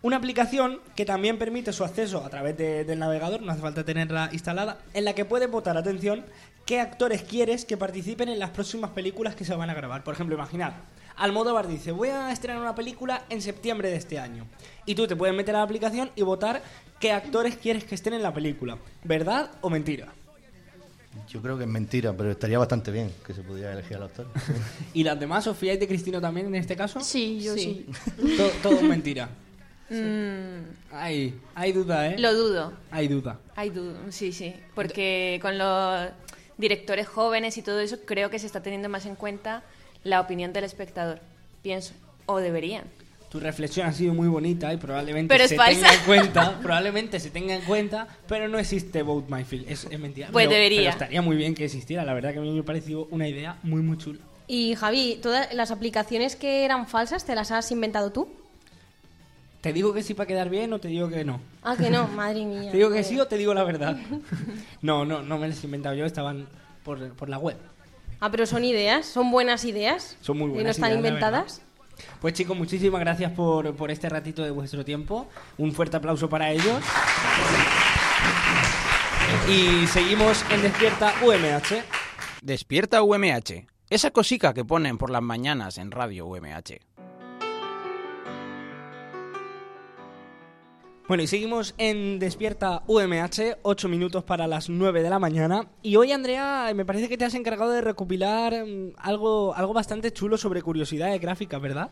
Una 0.02 0.16
aplicación 0.16 0.80
que 0.96 1.04
también 1.04 1.36
permite 1.38 1.72
su 1.74 1.84
acceso 1.84 2.24
a 2.24 2.30
través 2.30 2.56
de- 2.56 2.84
del 2.84 2.98
navegador, 2.98 3.42
no 3.42 3.52
hace 3.52 3.60
falta 3.60 3.84
tenerla 3.84 4.30
instalada, 4.32 4.78
en 4.94 5.04
la 5.04 5.14
que 5.14 5.26
puedes 5.26 5.50
votar, 5.50 5.76
atención, 5.76 6.24
qué 6.64 6.80
actores 6.80 7.22
quieres 7.22 7.66
que 7.66 7.76
participen 7.76 8.30
en 8.30 8.38
las 8.38 8.50
próximas 8.50 8.90
películas 8.92 9.34
que 9.34 9.44
se 9.44 9.54
van 9.54 9.68
a 9.68 9.74
grabar. 9.74 10.02
Por 10.02 10.14
ejemplo, 10.14 10.34
imaginad, 10.36 10.72
Almodóvar 11.16 11.68
dice, 11.68 11.92
voy 11.92 12.08
a 12.08 12.32
estrenar 12.32 12.62
una 12.62 12.74
película 12.74 13.24
en 13.28 13.42
septiembre 13.42 13.90
de 13.90 13.96
este 13.96 14.18
año. 14.18 14.46
Y 14.86 14.94
tú 14.94 15.06
te 15.06 15.16
puedes 15.16 15.36
meter 15.36 15.54
a 15.54 15.58
la 15.58 15.64
aplicación 15.64 16.10
y 16.16 16.22
votar 16.22 16.62
qué 16.98 17.12
actores 17.12 17.56
quieres 17.56 17.84
que 17.84 17.94
estén 17.94 18.14
en 18.14 18.22
la 18.22 18.32
película. 18.32 18.78
¿Verdad 19.04 19.50
o 19.60 19.68
mentira? 19.68 20.08
Yo 21.28 21.42
creo 21.42 21.58
que 21.58 21.64
es 21.64 21.70
mentira, 21.70 22.14
pero 22.16 22.30
estaría 22.30 22.58
bastante 22.58 22.90
bien 22.90 23.12
que 23.26 23.34
se 23.34 23.42
pudiera 23.42 23.72
elegir 23.72 23.98
al 23.98 24.04
actor. 24.04 24.28
¿Y 24.94 25.04
las 25.04 25.20
demás, 25.20 25.44
Sofía 25.44 25.74
y 25.74 25.76
de 25.76 25.86
Cristino 25.86 26.22
también 26.22 26.46
en 26.46 26.54
este 26.54 26.74
caso? 26.74 27.00
Sí, 27.00 27.38
yo 27.40 27.52
sí. 27.54 27.86
To- 28.38 28.50
todo 28.62 28.76
es 28.76 28.82
mentira. 28.82 29.28
Mm, 29.90 30.64
Hay, 30.92 31.34
hay 31.54 31.72
duda, 31.72 32.08
¿eh? 32.08 32.18
Lo 32.18 32.34
dudo. 32.34 32.72
Hay 32.90 33.08
duda. 33.08 33.38
Hay 33.56 33.70
duda, 33.70 33.98
sí, 34.10 34.32
sí. 34.32 34.54
Porque 34.74 35.38
con 35.42 35.58
los 35.58 36.08
directores 36.58 37.06
jóvenes 37.08 37.56
y 37.58 37.62
todo 37.62 37.80
eso, 37.80 37.98
creo 38.04 38.30
que 38.30 38.38
se 38.38 38.46
está 38.46 38.62
teniendo 38.62 38.88
más 38.88 39.06
en 39.06 39.16
cuenta 39.16 39.62
la 40.04 40.20
opinión 40.20 40.52
del 40.52 40.64
espectador. 40.64 41.18
Pienso. 41.62 41.92
O 42.26 42.38
deberían. 42.38 42.84
Tu 43.30 43.38
reflexión 43.38 43.86
ha 43.86 43.92
sido 43.92 44.12
muy 44.12 44.26
bonita 44.28 44.72
y 44.72 44.76
probablemente 44.76 45.32
Pero 45.32 45.44
es 45.44 45.50
se 45.50 45.56
falsa. 45.56 45.80
tenga 45.88 45.94
en 45.94 46.00
cuenta, 46.04 46.58
probablemente 46.62 47.20
se 47.20 47.30
tenga 47.30 47.54
en 47.54 47.62
cuenta, 47.62 48.08
pero 48.26 48.48
no 48.48 48.58
existe 48.58 49.02
Vote 49.02 49.32
My 49.32 49.44
Film, 49.44 49.64
es, 49.68 49.86
es 49.88 50.00
mentira. 50.00 50.28
Pues 50.32 50.46
Pero- 50.46 50.54
debería. 50.56 50.80
pero 50.80 50.90
estaría 50.90 51.22
muy 51.22 51.36
bien 51.36 51.54
que 51.54 51.64
existiera, 51.64 52.04
la 52.04 52.12
verdad 52.12 52.32
que 52.32 52.38
a 52.38 52.42
mí 52.42 52.50
me 52.50 52.60
ha 52.60 52.64
parecido 52.64 53.06
una 53.12 53.28
idea 53.28 53.56
muy 53.62 53.82
muy 53.82 53.98
chula. 53.98 54.18
Y 54.48 54.74
Javi, 54.74 55.20
¿todas 55.22 55.54
las 55.54 55.70
aplicaciones 55.70 56.34
que 56.34 56.64
eran 56.64 56.88
falsas 56.88 57.24
te 57.24 57.36
las 57.36 57.52
has 57.52 57.70
inventado 57.70 58.10
tú? 58.10 58.28
¿Te 59.60 59.72
digo 59.74 59.92
que 59.92 60.02
sí 60.02 60.14
para 60.14 60.26
quedar 60.26 60.48
bien 60.48 60.72
o 60.72 60.78
te 60.78 60.88
digo 60.88 61.08
que 61.08 61.24
no? 61.24 61.40
Ah, 61.62 61.76
que 61.76 61.90
no, 61.90 62.08
madre 62.08 62.44
mía. 62.46 62.70
¿Te 62.70 62.76
digo 62.78 62.90
que 62.90 63.04
sí 63.04 63.20
o 63.20 63.26
te 63.26 63.36
digo 63.36 63.52
la 63.54 63.64
verdad? 63.64 63.96
No, 64.82 65.04
no, 65.04 65.22
no 65.22 65.38
me 65.38 65.48
las 65.48 65.62
he 65.62 65.66
inventado 65.66 65.94
yo, 65.94 66.06
estaban 66.06 66.48
por, 66.82 67.12
por 67.12 67.28
la 67.28 67.38
web. 67.38 67.58
Ah, 68.20 68.30
pero 68.30 68.46
son 68.46 68.64
ideas, 68.64 69.04
son 69.06 69.30
buenas 69.30 69.64
ideas. 69.64 70.16
Son 70.22 70.38
muy 70.38 70.46
Y 70.46 70.48
no 70.48 70.54
buenas 70.54 70.76
están 70.76 70.90
ideas, 70.92 71.04
inventadas. 71.04 71.62
Pues 72.20 72.32
chicos, 72.34 72.56
muchísimas 72.56 73.00
gracias 73.00 73.32
por, 73.32 73.74
por 73.76 73.90
este 73.90 74.08
ratito 74.08 74.42
de 74.42 74.50
vuestro 74.50 74.84
tiempo. 74.84 75.28
Un 75.58 75.72
fuerte 75.72 75.98
aplauso 75.98 76.28
para 76.30 76.50
ellos. 76.50 76.82
Y 79.48 79.86
seguimos 79.86 80.44
en 80.50 80.62
Despierta 80.62 81.14
UMH. 81.22 81.82
Despierta 82.42 83.02
UMH. 83.02 83.66
Esa 83.90 84.10
cosica 84.12 84.54
que 84.54 84.64
ponen 84.64 84.96
por 84.98 85.10
las 85.10 85.22
mañanas 85.22 85.76
en 85.78 85.90
Radio 85.90 86.26
UMH. 86.26 86.78
Bueno, 91.10 91.24
y 91.24 91.26
seguimos 91.26 91.74
en 91.76 92.20
Despierta 92.20 92.84
UMH, 92.86 93.58
8 93.62 93.88
minutos 93.88 94.22
para 94.22 94.46
las 94.46 94.68
9 94.68 95.02
de 95.02 95.10
la 95.10 95.18
mañana. 95.18 95.66
Y 95.82 95.96
hoy, 95.96 96.12
Andrea, 96.12 96.70
me 96.72 96.84
parece 96.84 97.08
que 97.08 97.18
te 97.18 97.24
has 97.24 97.34
encargado 97.34 97.72
de 97.72 97.80
recopilar 97.80 98.64
mm, 98.64 98.92
algo, 98.96 99.52
algo 99.56 99.72
bastante 99.72 100.12
chulo 100.12 100.38
sobre 100.38 100.62
curiosidades 100.62 101.20
gráficas, 101.20 101.60
¿verdad? 101.60 101.90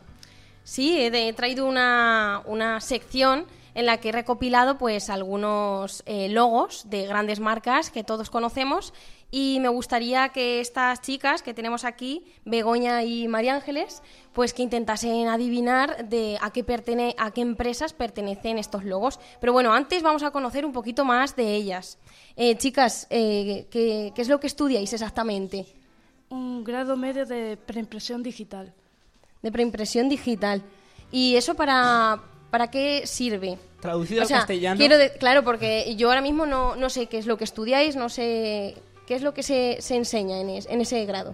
Sí, 0.63 0.97
he 0.97 1.33
traído 1.33 1.65
una, 1.65 2.43
una 2.45 2.79
sección 2.79 3.45
en 3.73 3.87
la 3.87 3.97
que 3.97 4.07
he 4.07 4.11
recopilado 4.13 4.77
pues 4.77 5.09
algunos 5.09 6.01
eh, 6.05 6.29
logos 6.29 6.89
de 6.89 7.05
grandes 7.05 7.41
marcas 7.41 7.91
que 7.91 8.05
todos 8.05 8.29
conocemos 8.29 8.93
y 9.31 9.59
me 9.59 9.69
gustaría 9.69 10.29
que 10.29 10.59
estas 10.59 11.01
chicas 11.01 11.41
que 11.43 11.53
tenemos 11.53 11.83
aquí, 11.85 12.23
Begoña 12.45 13.03
y 13.03 13.27
María 13.27 13.55
Ángeles, 13.55 14.01
pues 14.33 14.53
que 14.53 14.63
intentasen 14.63 15.27
adivinar 15.27 16.07
de 16.09 16.37
a 16.41 16.51
qué 16.51 16.63
pertene 16.63 17.15
a 17.17 17.31
qué 17.31 17.41
empresas 17.41 17.93
pertenecen 17.93 18.57
estos 18.57 18.83
logos. 18.85 19.19
Pero 19.39 19.53
bueno, 19.53 19.73
antes 19.73 20.01
vamos 20.01 20.23
a 20.23 20.31
conocer 20.31 20.65
un 20.65 20.73
poquito 20.73 21.05
más 21.05 21.35
de 21.35 21.53
ellas. 21.55 21.97
Eh, 22.35 22.55
chicas, 22.57 23.05
eh, 23.09 23.67
¿qué, 23.69 24.11
qué 24.15 24.21
es 24.21 24.29
lo 24.29 24.39
que 24.39 24.47
estudiáis 24.47 24.91
exactamente? 24.93 25.65
Un 26.29 26.63
grado 26.63 26.95
medio 26.97 27.25
de 27.25 27.57
preimpresión 27.57 28.23
digital. 28.23 28.73
De 29.41 29.51
preimpresión 29.51 30.09
digital. 30.09 30.61
¿Y 31.11 31.35
eso 31.35 31.55
para, 31.55 32.21
para 32.51 32.69
qué 32.69 33.05
sirve? 33.07 33.57
Traducido 33.81 34.23
O 34.23 34.25
sea, 34.25 34.37
al 34.37 34.41
castellano. 34.41 34.77
quiero 34.77 34.97
de- 34.97 35.11
claro, 35.13 35.43
porque 35.43 35.95
yo 35.95 36.09
ahora 36.09 36.21
mismo 36.21 36.45
no, 36.45 36.75
no 36.75 36.89
sé 36.89 37.07
qué 37.07 37.17
es 37.17 37.25
lo 37.25 37.37
que 37.37 37.45
estudiáis, 37.45 37.95
no 37.95 38.09
sé 38.09 38.75
qué 39.09 39.15
es 39.15 39.23
lo 39.23 39.33
que 39.33 39.41
se, 39.41 39.77
se 39.81 39.95
enseña 39.95 40.39
en, 40.39 40.49
en 40.51 40.81
ese 40.81 41.03
grado. 41.07 41.33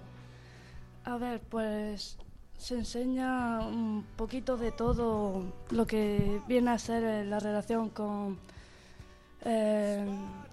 A 1.04 1.18
ver, 1.18 1.42
pues 1.42 2.18
se 2.58 2.76
enseña 2.76 3.60
un 3.60 4.06
poquito 4.16 4.56
de 4.56 4.72
todo 4.72 5.44
lo 5.72 5.86
que 5.86 6.40
viene 6.48 6.72
a 6.72 6.80
ser 6.80 7.04
eh, 7.04 7.26
la 7.26 7.40
relación 7.40 7.90
con 7.90 8.40
eh, 9.42 10.08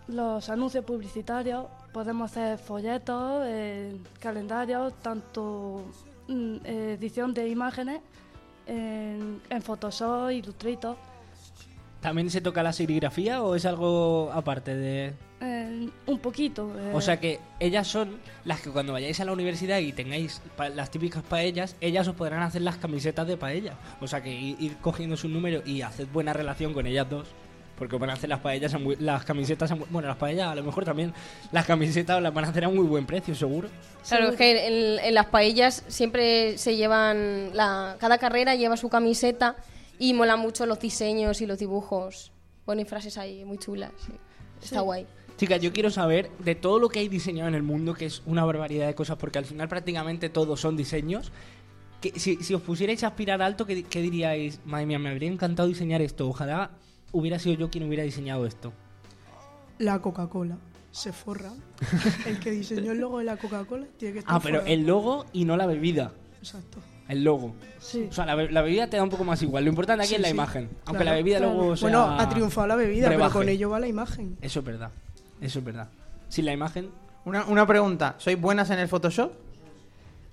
los 0.08 0.48
anuncios 0.48 0.84
publicitarios. 0.84 1.66
Podemos 1.92 2.32
hacer 2.32 2.58
folletos, 2.58 3.44
eh, 3.46 3.96
calendarios, 4.18 4.92
tanto 5.00 5.84
mm, 6.26 6.66
edición 6.66 7.32
de 7.34 7.48
imágenes 7.48 8.00
en, 8.66 9.40
en 9.48 9.62
Photoshop, 9.62 10.32
Illustrator. 10.32 10.96
¿También 12.02 12.28
se 12.30 12.40
toca 12.42 12.62
la 12.62 12.72
serigrafía 12.74 13.42
o 13.42 13.54
es 13.54 13.64
algo 13.64 14.30
aparte 14.34 14.74
de...? 14.76 15.14
eh, 15.40 15.88
un 16.06 16.18
poquito. 16.18 16.70
eh, 16.78 16.90
O 16.92 17.00
sea 17.00 17.18
que 17.18 17.38
ellas 17.60 17.86
son 17.88 18.18
las 18.44 18.60
que 18.60 18.70
cuando 18.70 18.92
vayáis 18.92 19.18
a 19.20 19.24
la 19.24 19.32
universidad 19.32 19.78
y 19.78 19.92
tengáis 19.92 20.42
pa- 20.56 20.68
las 20.68 20.90
típicas 20.90 21.22
paellas, 21.22 21.76
ellas 21.80 22.06
os 22.08 22.14
podrán 22.16 22.42
hacer 22.42 22.62
las 22.62 22.76
camisetas 22.76 23.26
de 23.26 23.36
paella. 23.36 23.74
O 24.00 24.06
sea 24.06 24.20
que 24.22 24.30
ir 24.34 24.76
cogiendo 24.80 25.16
su 25.16 25.28
número 25.28 25.62
y 25.64 25.82
hacer 25.82 26.06
buena 26.06 26.32
relación 26.32 26.74
con 26.74 26.86
ellas 26.86 27.08
dos. 27.08 27.28
Porque 27.78 27.94
os 27.96 28.00
van 28.00 28.10
a 28.10 28.12
hacer 28.12 28.28
las 28.28 28.40
paellas, 28.40 28.74
a 28.74 28.78
muy- 28.78 28.96
las 28.96 29.24
camisetas, 29.24 29.72
bueno, 29.90 30.06
las 30.06 30.16
paellas 30.16 30.48
a 30.48 30.54
lo 30.54 30.62
mejor 30.62 30.84
también, 30.84 31.12
las 31.52 31.66
camisetas 31.66 32.20
las 32.22 32.32
van 32.34 32.44
a 32.44 32.48
hacer 32.48 32.64
a 32.64 32.68
muy 32.68 32.86
buen 32.86 33.06
precio, 33.06 33.34
seguro. 33.34 33.68
Claro, 34.06 34.28
es 34.30 34.36
que 34.36 34.66
en, 34.98 35.04
en 35.04 35.14
las 35.14 35.26
paellas 35.26 35.82
siempre 35.88 36.58
se 36.58 36.76
llevan, 36.76 37.50
la, 37.54 37.96
cada 37.98 38.18
carrera 38.18 38.54
lleva 38.56 38.76
su 38.76 38.88
camiseta 38.88 39.56
y 39.98 40.14
mola 40.14 40.36
mucho 40.36 40.66
los 40.66 40.80
diseños 40.80 41.40
y 41.40 41.46
los 41.46 41.58
dibujos. 41.58 42.32
Ponen 42.64 42.86
frases 42.86 43.18
ahí 43.18 43.44
muy 43.44 43.58
chulas. 43.58 43.92
sí. 44.04 44.12
Está 44.62 44.78
Sí. 44.78 44.84
guay. 44.84 45.06
Chicas, 45.36 45.60
yo 45.60 45.72
quiero 45.72 45.90
saber 45.90 46.30
de 46.38 46.54
todo 46.54 46.78
lo 46.78 46.88
que 46.88 47.00
hay 47.00 47.08
diseñado 47.08 47.48
en 47.48 47.54
el 47.56 47.62
mundo, 47.64 47.94
que 47.94 48.06
es 48.06 48.22
una 48.26 48.44
barbaridad 48.44 48.86
de 48.86 48.94
cosas, 48.94 49.16
porque 49.16 49.38
al 49.38 49.44
final 49.44 49.68
prácticamente 49.68 50.28
todos 50.28 50.60
son 50.60 50.76
diseños. 50.76 51.32
Que, 52.00 52.18
si, 52.20 52.36
si 52.36 52.54
os 52.54 52.62
pusierais 52.62 53.02
a 53.02 53.08
aspirar 53.08 53.42
alto, 53.42 53.66
¿qué, 53.66 53.82
qué 53.84 54.00
diríais? 54.02 54.60
Madre 54.64 54.86
mía, 54.86 54.98
me 55.00 55.08
habría 55.08 55.30
encantado 55.30 55.68
diseñar 55.68 56.00
esto. 56.02 56.28
Ojalá 56.28 56.70
hubiera 57.10 57.38
sido 57.40 57.56
yo 57.56 57.70
quien 57.70 57.84
hubiera 57.88 58.04
diseñado 58.04 58.46
esto. 58.46 58.72
La 59.78 60.00
Coca-Cola. 60.00 60.58
Se 60.92 61.12
forra. 61.12 61.52
El 62.26 62.38
que 62.38 62.50
diseñó 62.50 62.92
el 62.92 62.98
logo 62.98 63.18
de 63.18 63.24
la 63.24 63.36
Coca-Cola 63.38 63.86
tiene 63.98 64.12
que 64.12 64.18
estar 64.20 64.34
Ah, 64.36 64.40
pero 64.40 64.56
forrado. 64.58 64.72
el 64.74 64.86
logo 64.86 65.26
y 65.32 65.44
no 65.46 65.56
la 65.56 65.66
bebida. 65.66 66.12
Exacto. 66.38 66.78
El 67.12 67.24
logo. 67.24 67.54
Sí. 67.78 68.06
O 68.10 68.12
sea, 68.12 68.24
la, 68.26 68.34
be- 68.34 68.50
la 68.50 68.62
bebida 68.62 68.88
te 68.88 68.96
da 68.96 69.02
un 69.02 69.10
poco 69.10 69.24
más 69.24 69.42
igual. 69.42 69.64
Lo 69.64 69.70
importante 69.70 70.02
aquí 70.02 70.10
Sí, 70.10 70.14
es 70.16 70.20
la 70.22 70.28
sí. 70.28 70.34
imagen. 70.34 70.68
Aunque 70.86 71.02
Claro, 71.02 71.04
la 71.04 71.12
bebida 71.16 71.38
claro. 71.38 71.54
luego 71.54 71.76
sea 71.76 71.88
Bueno, 71.88 72.16
ha 72.20 72.28
triunfado 72.28 72.66
la 72.66 72.76
bebida, 72.76 73.08
pero 73.08 73.30
con 73.30 73.48
ello 73.48 73.70
va 73.70 73.78
la 73.80 73.86
imagen. 73.88 74.36
Eso 74.40 74.60
es 74.60 74.64
verdad. 74.64 74.90
Eso 75.40 75.58
es 75.58 75.64
verdad. 75.64 75.88
Sin 76.28 76.44
la 76.46 76.52
imagen... 76.52 76.90
Una, 77.24 77.44
una 77.46 77.66
pregunta. 77.66 78.14
¿Sois 78.18 78.40
buenas 78.40 78.70
en 78.70 78.78
el 78.80 78.88
Photoshop? 78.88 79.30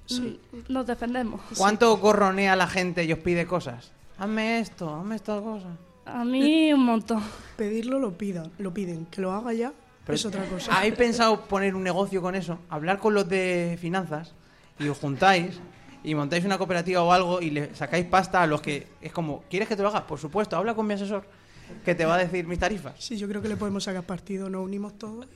Sí. 0.06 0.40
Nos 0.70 0.88
defendemos. 0.88 1.42
¿Cuánto 1.58 1.96
gorronea 1.98 2.56
la 2.56 2.68
gente 2.68 3.04
y 3.04 3.14
os 3.14 3.20
pide 3.20 3.46
cosas? 3.46 3.92
Hazme 4.18 4.60
esto, 4.60 4.96
hazme 4.96 5.16
esta 5.16 5.40
cosa. 5.40 5.68
A 6.06 6.26
mí 6.26 6.74
un 6.74 6.84
montón. 6.86 7.22
Pedirlo 7.56 8.00
lo 8.00 8.18
pidan, 8.18 8.52
lo 8.58 8.74
piden. 8.74 9.06
Que 9.06 9.22
lo 9.22 9.32
haga 9.34 9.54
ya 9.54 9.72
Pero 10.06 10.16
es 10.16 10.26
otra 10.26 10.44
cosa. 10.46 10.76
¿Habéis 10.76 10.96
pensado 10.96 11.42
poner 11.42 11.76
un 11.76 11.84
negocio 11.84 12.22
con 12.22 12.34
eso? 12.34 12.58
Hablar 12.70 12.98
con 12.98 13.14
los 13.14 13.30
de 13.30 13.78
finanzas 13.80 14.34
y 14.80 14.88
os 14.88 14.98
juntáis 14.98 15.60
y 16.04 16.16
montáis 16.16 16.46
una 16.46 16.58
cooperativa 16.58 17.04
o 17.04 17.12
algo 17.12 17.42
y 17.42 17.50
le 17.52 17.76
sacáis 17.76 18.06
pasta 18.06 18.42
a 18.42 18.48
los 18.48 18.62
que 18.62 18.88
es 19.02 19.12
como, 19.12 19.44
¿quieres 19.50 19.68
que 19.68 19.76
te 19.76 19.82
lo 19.82 19.90
haga? 19.90 20.08
Por 20.08 20.20
supuesto, 20.20 20.56
habla 20.56 20.74
con 20.74 20.88
mi 20.88 20.94
asesor 20.94 21.24
que 21.86 21.96
te 21.96 22.06
va 22.06 22.16
a 22.16 22.18
decir 22.18 22.48
mis 22.48 22.60
tarifas. 22.60 22.96
Sí, 23.00 23.18
yo 23.18 23.28
creo 23.28 23.42
que 23.42 23.50
le 23.50 23.58
podemos 23.58 23.84
sacar 23.84 24.04
partido. 24.04 24.50
Nos 24.50 24.64
unimos 24.64 24.98
todos. 24.98 25.28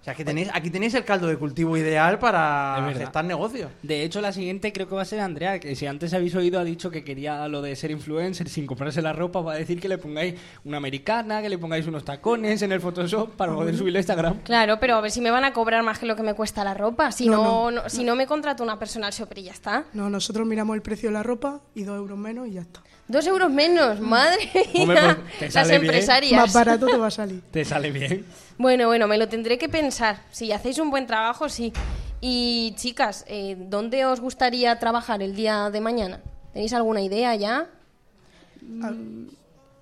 O 0.00 0.02
sea, 0.04 0.14
que 0.14 0.24
tenéis, 0.24 0.48
aquí 0.54 0.70
tenéis 0.70 0.94
el 0.94 1.04
caldo 1.04 1.26
de 1.26 1.36
cultivo 1.36 1.76
ideal 1.76 2.18
para 2.18 2.90
gestar 2.96 3.22
negocios. 3.24 3.70
De 3.82 4.02
hecho, 4.02 4.22
la 4.22 4.32
siguiente 4.32 4.72
creo 4.72 4.88
que 4.88 4.94
va 4.94 5.02
a 5.02 5.04
ser 5.04 5.20
Andrea, 5.20 5.60
que 5.60 5.76
si 5.76 5.84
antes 5.86 6.14
habéis 6.14 6.34
oído 6.34 6.58
ha 6.58 6.64
dicho 6.64 6.90
que 6.90 7.04
quería 7.04 7.46
lo 7.48 7.60
de 7.60 7.76
ser 7.76 7.90
influencer 7.90 8.48
sin 8.48 8.66
comprarse 8.66 9.02
la 9.02 9.12
ropa, 9.12 9.40
va 9.42 9.52
a 9.52 9.56
decir 9.56 9.78
que 9.78 9.88
le 9.88 9.98
pongáis 9.98 10.36
una 10.64 10.78
americana, 10.78 11.42
que 11.42 11.50
le 11.50 11.58
pongáis 11.58 11.86
unos 11.86 12.02
tacones 12.04 12.62
en 12.62 12.72
el 12.72 12.80
Photoshop 12.80 13.32
para 13.36 13.54
poder 13.54 13.76
subirlo 13.76 13.98
a 13.98 14.00
Instagram. 14.00 14.38
Claro, 14.42 14.80
pero 14.80 14.94
a 14.96 15.02
ver 15.02 15.10
si 15.10 15.20
me 15.20 15.30
van 15.30 15.44
a 15.44 15.52
cobrar 15.52 15.82
más 15.82 15.98
que 15.98 16.06
lo 16.06 16.16
que 16.16 16.22
me 16.22 16.32
cuesta 16.32 16.64
la 16.64 16.72
ropa. 16.72 17.12
Si 17.12 17.26
No, 17.28 17.36
no, 17.36 17.70
no. 17.70 17.82
no- 17.82 17.88
si 17.90 18.02
no 18.02 18.16
me 18.16 18.26
contrato 18.26 18.62
una 18.62 18.78
personal 18.78 19.12
shopper 19.12 19.38
y 19.38 19.42
ya 19.44 19.52
está. 19.52 19.84
No, 19.92 20.08
nosotros 20.08 20.46
miramos 20.46 20.76
el 20.76 20.82
precio 20.82 21.10
de 21.10 21.12
la 21.12 21.22
ropa 21.22 21.60
y 21.74 21.82
dos 21.84 21.98
euros 21.98 22.16
menos 22.18 22.48
y 22.48 22.52
ya 22.52 22.62
está. 22.62 22.80
Dos 23.10 23.26
euros 23.26 23.50
menos, 23.50 23.98
madre 24.00 24.48
mía. 24.72 24.82
Hombre, 24.82 25.00
pues, 25.16 25.38
te 25.38 25.44
Las 25.46 25.52
sale 25.54 25.68
bien. 25.78 25.82
empresarias. 25.84 26.40
Más 26.40 26.52
barato 26.54 26.86
te 26.86 26.96
va 26.96 27.08
a 27.08 27.10
salir. 27.10 27.42
Te 27.50 27.64
sale 27.64 27.90
bien. 27.90 28.24
Bueno, 28.56 28.86
bueno, 28.86 29.08
me 29.08 29.18
lo 29.18 29.28
tendré 29.28 29.58
que 29.58 29.68
pensar. 29.68 30.22
Si 30.30 30.52
hacéis 30.52 30.78
un 30.78 30.90
buen 30.90 31.06
trabajo, 31.06 31.48
sí. 31.48 31.72
Y 32.20 32.72
chicas, 32.76 33.24
eh, 33.26 33.56
¿dónde 33.58 34.04
os 34.04 34.20
gustaría 34.20 34.78
trabajar 34.78 35.22
el 35.22 35.34
día 35.34 35.70
de 35.70 35.80
mañana? 35.80 36.20
¿Tenéis 36.52 36.72
alguna 36.72 37.00
idea 37.00 37.34
ya? 37.34 37.66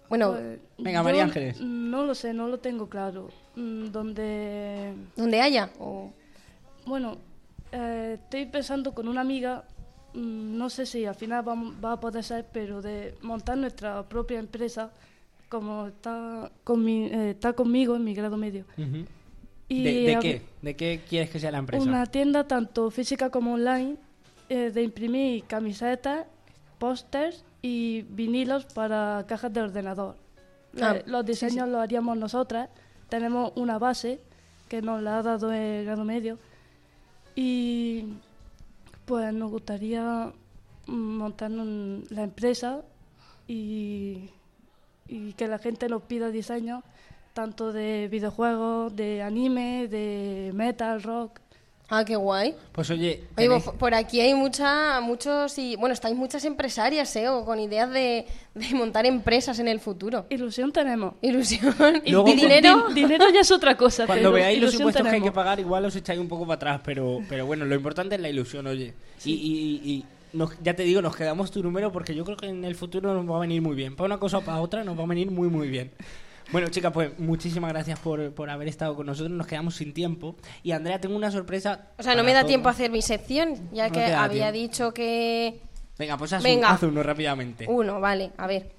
Bueno, 0.08 0.32
Pues, 0.32 0.58
Venga, 0.78 1.02
María 1.02 1.24
Ángeles. 1.24 1.60
No 1.60 2.04
lo 2.04 2.14
sé, 2.14 2.32
no 2.32 2.48
lo 2.48 2.58
tengo 2.60 2.88
claro. 2.88 3.28
Mm, 3.56 3.86
Donde. 3.86 4.94
¿Donde 5.16 5.40
haya? 5.40 5.70
O... 5.80 6.10
Bueno, 6.86 7.18
eh, 7.72 8.18
estoy 8.22 8.46
pensando 8.46 8.92
con 8.94 9.08
una 9.08 9.20
amiga, 9.20 9.64
mm, 9.77 9.77
no 10.18 10.68
sé 10.70 10.84
si 10.86 11.04
al 11.04 11.14
final 11.14 11.46
va, 11.48 11.54
va 11.84 11.92
a 11.92 12.00
poder 12.00 12.22
ser, 12.24 12.46
pero 12.52 12.82
de 12.82 13.14
montar 13.22 13.56
nuestra 13.58 14.02
propia 14.08 14.38
empresa, 14.38 14.90
como 15.48 15.86
está, 15.86 16.50
con 16.64 16.84
mi- 16.84 17.06
eh, 17.06 17.30
está 17.30 17.52
conmigo 17.52 17.96
en 17.96 18.04
mi 18.04 18.14
grado 18.14 18.36
medio. 18.36 18.64
Y 19.68 20.04
¿De, 20.04 20.18
qué? 20.20 20.42
¿De 20.62 20.76
qué 20.76 21.00
quieres 21.08 21.30
que 21.30 21.38
sea 21.38 21.50
la 21.50 21.58
empresa? 21.58 21.82
Una 21.82 22.06
tienda 22.06 22.44
tanto 22.46 22.90
física 22.90 23.30
como 23.30 23.54
online 23.54 23.96
eh, 24.48 24.70
de 24.70 24.82
imprimir 24.82 25.44
camisetas, 25.44 26.26
pósters 26.78 27.44
y 27.60 28.02
vinilos 28.02 28.64
para 28.66 29.24
cajas 29.28 29.52
de 29.52 29.60
ordenador. 29.62 30.16
Ah, 30.80 30.96
Eh, 30.96 31.02
los 31.06 31.24
diseños 31.24 31.68
los 31.68 31.80
haríamos 31.80 32.16
nosotras. 32.16 32.68
Tenemos 33.08 33.52
una 33.56 33.78
base 33.78 34.20
que 34.68 34.80
nos 34.82 35.02
la 35.02 35.18
ha 35.18 35.22
dado 35.22 35.52
el 35.52 35.84
grado 35.84 36.04
medio. 36.04 36.38
Y 37.34 38.04
pues 39.08 39.32
nos 39.32 39.50
gustaría 39.50 40.30
montar 40.86 41.50
la 41.50 42.22
empresa 42.22 42.82
y, 43.46 44.28
y 45.06 45.32
que 45.32 45.48
la 45.48 45.58
gente 45.58 45.88
nos 45.88 46.02
pida 46.02 46.30
diseños 46.30 46.84
tanto 47.32 47.72
de 47.72 48.08
videojuegos, 48.10 48.94
de 48.94 49.22
anime, 49.22 49.88
de 49.88 50.50
metal, 50.54 51.02
rock. 51.02 51.40
Ah, 51.90 52.04
qué 52.04 52.16
guay. 52.16 52.54
Pues 52.72 52.90
oye, 52.90 53.22
Oye, 53.36 53.48
tenéis- 53.48 53.64
pues, 53.64 53.76
por 53.78 53.94
aquí 53.94 54.20
hay 54.20 54.34
mucha, 54.34 55.00
muchos 55.00 55.56
y 55.58 55.74
bueno, 55.76 55.94
estáis 55.94 56.14
muchas 56.14 56.44
empresarias, 56.44 57.16
¿eh? 57.16 57.28
O 57.30 57.46
con 57.46 57.58
ideas 57.60 57.90
de, 57.90 58.26
de 58.54 58.74
montar 58.74 59.06
empresas 59.06 59.58
en 59.58 59.68
el 59.68 59.80
futuro. 59.80 60.26
Ilusión 60.28 60.70
tenemos. 60.70 61.14
Ilusión. 61.22 61.74
¿Y, 62.04 62.10
Luego- 62.12 62.28
y 62.28 62.34
dinero? 62.36 62.88
Di- 62.88 62.94
dinero 63.02 63.24
ya 63.32 63.40
es 63.40 63.50
otra 63.50 63.74
cosa. 63.76 64.04
Cuando 64.04 64.24
pero 64.24 64.32
veáis 64.32 64.60
los 64.60 64.74
impuestos 64.74 65.02
que 65.02 65.08
hay 65.16 65.22
que 65.22 65.32
pagar, 65.32 65.60
igual 65.60 65.84
os 65.86 65.96
echáis 65.96 66.20
un 66.20 66.28
poco 66.28 66.42
para 66.46 66.56
atrás, 66.56 66.80
pero, 66.84 67.20
pero 67.28 67.46
bueno, 67.46 67.64
lo 67.64 67.74
importante 67.74 68.16
es 68.16 68.20
la 68.20 68.28
ilusión, 68.28 68.66
oye. 68.66 68.92
Y, 69.24 69.32
y- 69.32 69.90
y 69.90 70.04
nos- 70.34 70.62
ya 70.62 70.74
te 70.74 70.82
digo, 70.82 71.00
nos 71.00 71.16
quedamos 71.16 71.50
tu 71.50 71.62
número 71.62 71.90
porque 71.90 72.14
yo 72.14 72.22
creo 72.26 72.36
que 72.36 72.48
en 72.48 72.66
el 72.66 72.74
futuro 72.74 73.14
nos 73.14 73.26
va 73.32 73.38
a 73.38 73.40
venir 73.40 73.62
muy 73.62 73.74
bien. 73.74 73.96
Para 73.96 74.04
una 74.08 74.18
cosa 74.18 74.36
o 74.38 74.40
para 74.42 74.60
otra 74.60 74.84
nos 74.84 74.98
va 74.98 75.04
a 75.04 75.06
venir 75.06 75.30
muy, 75.30 75.48
muy 75.48 75.68
bien. 75.68 75.90
Bueno, 76.50 76.68
chicas, 76.68 76.92
pues 76.92 77.18
muchísimas 77.18 77.70
gracias 77.72 77.98
por, 77.98 78.32
por 78.32 78.48
haber 78.48 78.68
estado 78.68 78.96
con 78.96 79.06
nosotros. 79.06 79.30
Nos 79.36 79.46
quedamos 79.46 79.76
sin 79.76 79.92
tiempo. 79.92 80.34
Y 80.62 80.72
Andrea, 80.72 80.98
tengo 81.00 81.14
una 81.14 81.30
sorpresa. 81.30 81.88
O 81.98 82.02
sea, 82.02 82.14
no 82.14 82.24
me 82.24 82.32
da 82.32 82.40
todos. 82.40 82.48
tiempo 82.48 82.68
a 82.68 82.72
hacer 82.72 82.90
mi 82.90 83.02
sección, 83.02 83.68
ya 83.72 83.88
No 83.88 83.92
que 83.92 84.04
había 84.06 84.50
tiempo. 84.50 84.52
dicho 84.72 84.94
que... 84.94 85.60
Venga, 85.98 86.16
pues 86.16 86.32
haz, 86.32 86.42
Venga. 86.42 86.68
Un, 86.68 86.74
haz 86.74 86.82
uno 86.84 87.02
rápidamente. 87.02 87.66
Uno, 87.68 88.00
vale, 88.00 88.30
a 88.38 88.46
ver. 88.46 88.70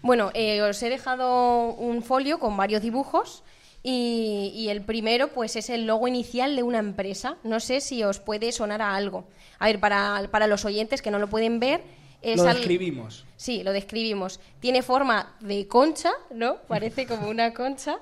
Bueno, 0.00 0.30
eh, 0.34 0.60
os 0.62 0.82
he 0.82 0.88
dejado 0.88 1.66
un 1.74 2.02
folio 2.02 2.40
con 2.40 2.56
varios 2.56 2.82
dibujos 2.82 3.44
y, 3.84 4.52
y 4.56 4.68
el 4.70 4.82
primero 4.82 5.28
pues 5.28 5.54
es 5.54 5.70
el 5.70 5.86
logo 5.86 6.08
inicial 6.08 6.56
de 6.56 6.64
una 6.64 6.78
empresa. 6.78 7.36
No 7.44 7.60
sé 7.60 7.80
si 7.80 8.02
os 8.02 8.18
puede 8.18 8.50
sonar 8.50 8.82
a 8.82 8.96
algo. 8.96 9.28
A 9.60 9.66
ver, 9.66 9.78
para, 9.78 10.28
para 10.32 10.48
los 10.48 10.64
oyentes 10.64 11.02
que 11.02 11.12
no 11.12 11.20
lo 11.20 11.28
pueden 11.28 11.60
ver, 11.60 11.82
es 12.22 12.38
Lo 12.38 12.48
al- 12.48 12.56
describimos. 12.56 13.24
Sí, 13.36 13.62
lo 13.62 13.72
describimos. 13.72 14.38
Tiene 14.60 14.82
forma 14.82 15.34
de 15.40 15.66
concha, 15.66 16.10
¿no? 16.32 16.56
Parece 16.68 17.06
como 17.06 17.28
una 17.28 17.52
concha. 17.52 17.98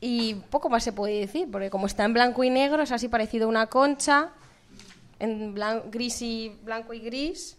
Y 0.00 0.34
poco 0.50 0.70
más 0.70 0.82
se 0.82 0.92
puede 0.92 1.20
decir, 1.20 1.48
porque 1.50 1.68
como 1.68 1.86
está 1.86 2.04
en 2.04 2.14
blanco 2.14 2.42
y 2.42 2.50
negro, 2.50 2.82
es 2.82 2.92
así 2.92 3.08
parecido 3.08 3.46
a 3.46 3.48
una 3.48 3.66
concha, 3.66 4.30
en 5.18 5.54
blan- 5.54 5.90
gris 5.90 6.22
y 6.22 6.56
blanco 6.62 6.94
y 6.94 7.00
gris. 7.00 7.56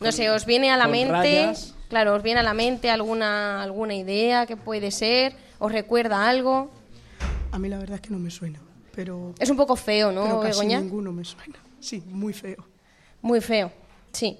No 0.00 0.10
sé, 0.12 0.30
os 0.30 0.46
viene 0.46 0.70
a 0.70 0.76
la 0.76 0.88
mente, 0.88 1.12
rayas. 1.12 1.74
claro, 1.88 2.14
os 2.14 2.22
viene 2.22 2.40
a 2.40 2.42
la 2.42 2.54
mente 2.54 2.90
alguna 2.90 3.62
alguna 3.62 3.94
idea 3.94 4.46
que 4.46 4.56
puede 4.56 4.90
ser, 4.90 5.34
os 5.58 5.70
recuerda 5.72 6.28
algo. 6.28 6.70
A 7.52 7.58
mí 7.58 7.68
la 7.68 7.78
verdad 7.78 7.96
es 7.96 8.00
que 8.02 8.10
no 8.10 8.18
me 8.18 8.30
suena. 8.30 8.60
Pero, 8.94 9.32
Es 9.38 9.48
un 9.50 9.56
poco 9.56 9.76
feo, 9.76 10.10
¿no, 10.10 10.24
pero 10.24 10.40
casi 10.40 10.58
Begoña? 10.60 10.80
ninguno 10.80 11.12
me 11.12 11.24
suena. 11.24 11.58
Sí, 11.78 12.02
muy 12.08 12.32
feo. 12.32 12.64
Muy 13.22 13.40
feo, 13.40 13.70
sí. 14.12 14.38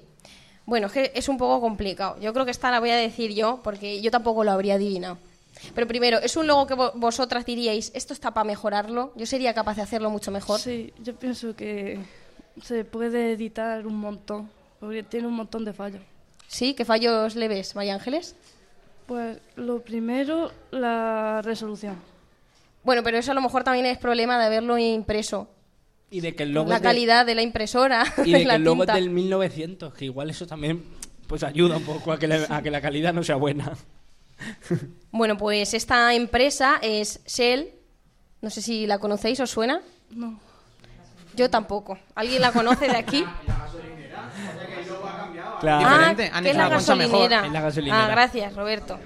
Bueno, 0.65 0.87
es 0.87 0.93
que 0.93 1.11
es 1.15 1.27
un 1.29 1.37
poco 1.37 1.59
complicado. 1.61 2.17
Yo 2.19 2.31
creo 2.31 2.45
que 2.45 2.51
esta 2.51 2.69
la 2.69 2.79
voy 2.79 2.91
a 2.91 2.95
decir 2.95 3.33
yo, 3.33 3.59
porque 3.63 4.01
yo 4.01 4.11
tampoco 4.11 4.43
lo 4.43 4.51
habría 4.51 4.75
adivinado. 4.75 5.17
Pero 5.73 5.87
primero, 5.87 6.19
¿es 6.19 6.37
un 6.37 6.45
logo 6.47 6.67
que 6.67 6.75
vo- 6.75 6.91
vosotras 6.95 7.43
diríais, 7.45 7.91
esto 7.95 8.13
está 8.13 8.31
para 8.31 8.43
mejorarlo? 8.43 9.11
Yo 9.15 9.25
sería 9.25 9.53
capaz 9.55 9.75
de 9.77 9.81
hacerlo 9.81 10.09
mucho 10.11 10.29
mejor. 10.31 10.59
Sí, 10.59 10.93
yo 11.01 11.15
pienso 11.15 11.55
que 11.55 11.99
se 12.63 12.85
puede 12.85 13.31
editar 13.33 13.87
un 13.87 13.95
montón, 13.95 14.49
porque 14.79 15.01
tiene 15.03 15.27
un 15.27 15.33
montón 15.33 15.65
de 15.65 15.73
fallos. 15.73 16.01
¿Sí? 16.47 16.75
¿Qué 16.75 16.85
fallos 16.85 17.35
le 17.35 17.47
ves, 17.47 17.75
María 17.75 17.95
Ángeles? 17.95 18.35
Pues 19.07 19.39
lo 19.55 19.81
primero, 19.81 20.51
la 20.69 21.41
resolución. 21.43 21.97
Bueno, 22.83 23.01
pero 23.03 23.17
eso 23.17 23.31
a 23.31 23.35
lo 23.35 23.41
mejor 23.41 23.63
también 23.63 23.87
es 23.87 23.97
problema 23.97 24.37
de 24.39 24.45
haberlo 24.45 24.77
impreso. 24.77 25.47
Y 26.11 26.21
de 26.21 26.35
que 26.35 26.43
el 26.43 26.51
logo 26.53 26.69
La 26.69 26.77
es 26.77 26.81
de- 26.81 26.87
calidad 26.87 27.25
de 27.25 27.35
la 27.35 27.41
impresora, 27.43 28.03
y 28.25 28.31
de 28.31 28.39
que 28.39 28.45
la 28.45 28.55
el 28.55 28.63
logo 28.63 28.83
tinta. 28.83 28.97
es 28.97 29.03
del 29.03 29.09
1900, 29.11 29.93
que 29.93 30.05
igual 30.05 30.29
eso 30.29 30.47
también 30.47 30.83
pues 31.27 31.43
ayuda 31.43 31.77
un 31.77 31.83
poco 31.83 32.11
a 32.11 32.17
que, 32.17 32.27
la, 32.27 32.45
a 32.49 32.61
que 32.63 32.71
la 32.71 32.81
calidad 32.81 33.13
no 33.13 33.23
sea 33.23 33.35
buena. 33.35 33.73
Bueno, 35.11 35.37
pues 35.37 35.73
esta 35.73 36.13
empresa 36.13 36.79
es 36.81 37.19
Shell. 37.25 37.71
No 38.41 38.49
sé 38.49 38.61
si 38.61 38.87
la 38.87 38.97
conocéis, 38.99 39.39
¿os 39.41 39.49
suena? 39.49 39.81
No. 40.11 40.39
Yo 41.35 41.49
tampoco. 41.49 41.97
¿Alguien 42.15 42.41
la 42.41 42.51
conoce 42.53 42.87
de 42.87 42.95
aquí? 42.95 43.25
Claro. 45.59 45.85
Ah, 45.89 46.15
que 46.15 46.49
es 46.49 46.55
la 46.55 46.69
gasolinera. 46.69 47.45
Es 47.45 47.51
la 47.51 47.61
gasolinera. 47.61 48.05
Ah, 48.05 48.09
gracias, 48.09 48.55
Roberto. 48.55 48.97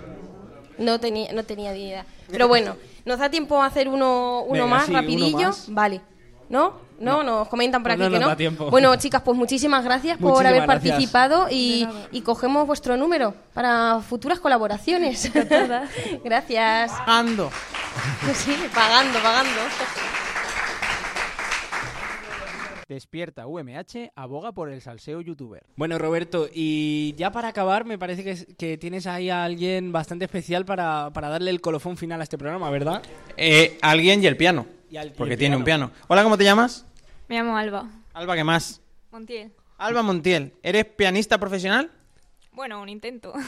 No 0.77 0.99
tenía, 0.99 1.31
no 1.33 1.43
tenía 1.43 1.71
ni 1.73 1.87
idea. 1.87 2.05
Pero 2.29 2.47
bueno, 2.47 2.75
¿nos 3.05 3.17
da 3.19 3.29
tiempo 3.29 3.61
a 3.61 3.65
hacer 3.65 3.87
uno, 3.87 4.41
uno 4.43 4.63
Venga, 4.63 4.65
más, 4.67 4.85
sí, 4.85 4.91
uno 4.91 5.01
rapidillo? 5.01 5.47
más. 5.47 5.65
Vale. 5.69 6.01
¿No? 6.49 6.79
¿No? 7.03 7.23
Nos 7.23 7.47
comentan 7.49 7.81
por 7.83 7.91
aquí 7.91 8.01
no 8.01 8.09
que 8.35 8.49
no. 8.49 8.69
Bueno, 8.69 8.95
chicas, 8.95 9.21
pues 9.23 9.37
muchísimas 9.37 9.83
gracias 9.83 10.17
por 10.17 10.29
Muchísimas 10.31 10.49
haber 10.51 10.63
gracias. 10.67 10.91
participado 10.93 11.47
y, 11.51 11.87
y 12.11 12.21
cogemos 12.21 12.65
vuestro 12.67 12.97
número 12.97 13.33
para 13.53 13.99
futuras 14.07 14.39
colaboraciones. 14.39 15.31
gracias. 16.23 16.91
Ando. 17.05 17.49
Sí, 18.33 18.55
pagando, 18.73 19.19
pagando. 19.19 19.51
Despierta 22.89 23.47
UMH 23.47 24.11
aboga 24.15 24.51
por 24.51 24.69
el 24.69 24.81
salseo 24.81 25.21
youtuber. 25.21 25.63
Bueno, 25.75 25.97
Roberto, 25.97 26.47
y 26.53 27.15
ya 27.17 27.31
para 27.31 27.47
acabar, 27.47 27.85
me 27.85 27.97
parece 27.97 28.23
que, 28.23 28.31
es- 28.31 28.47
que 28.57 28.77
tienes 28.77 29.07
ahí 29.07 29.29
a 29.29 29.43
alguien 29.43 29.91
bastante 29.91 30.25
especial 30.25 30.65
para, 30.65 31.09
para 31.13 31.29
darle 31.29 31.49
el 31.49 31.61
colofón 31.61 31.97
final 31.97 32.19
a 32.19 32.23
este 32.23 32.37
programa, 32.37 32.69
¿verdad? 32.69 33.01
Eh, 33.37 33.77
alguien 33.81 34.21
y 34.21 34.27
el 34.27 34.37
piano. 34.37 34.65
Y 34.91 34.97
al- 34.97 35.07
y 35.07 35.11
porque 35.11 35.33
el 35.33 35.39
tiene 35.39 35.55
un 35.55 35.63
piano. 35.63 35.91
Hola, 36.07 36.23
¿cómo 36.23 36.37
te 36.37 36.43
llamas? 36.43 36.85
Me 37.33 37.39
llamo 37.39 37.57
Alba. 37.57 37.89
Alba, 38.13 38.35
¿qué 38.35 38.43
más? 38.43 38.79
Montiel. 39.09 39.51
Alba 39.79 40.03
Montiel. 40.03 40.53
¿Eres 40.61 40.85
pianista 40.85 41.39
profesional? 41.39 41.89
Bueno, 42.51 42.79
un 42.79 42.89
intento. 42.89 43.33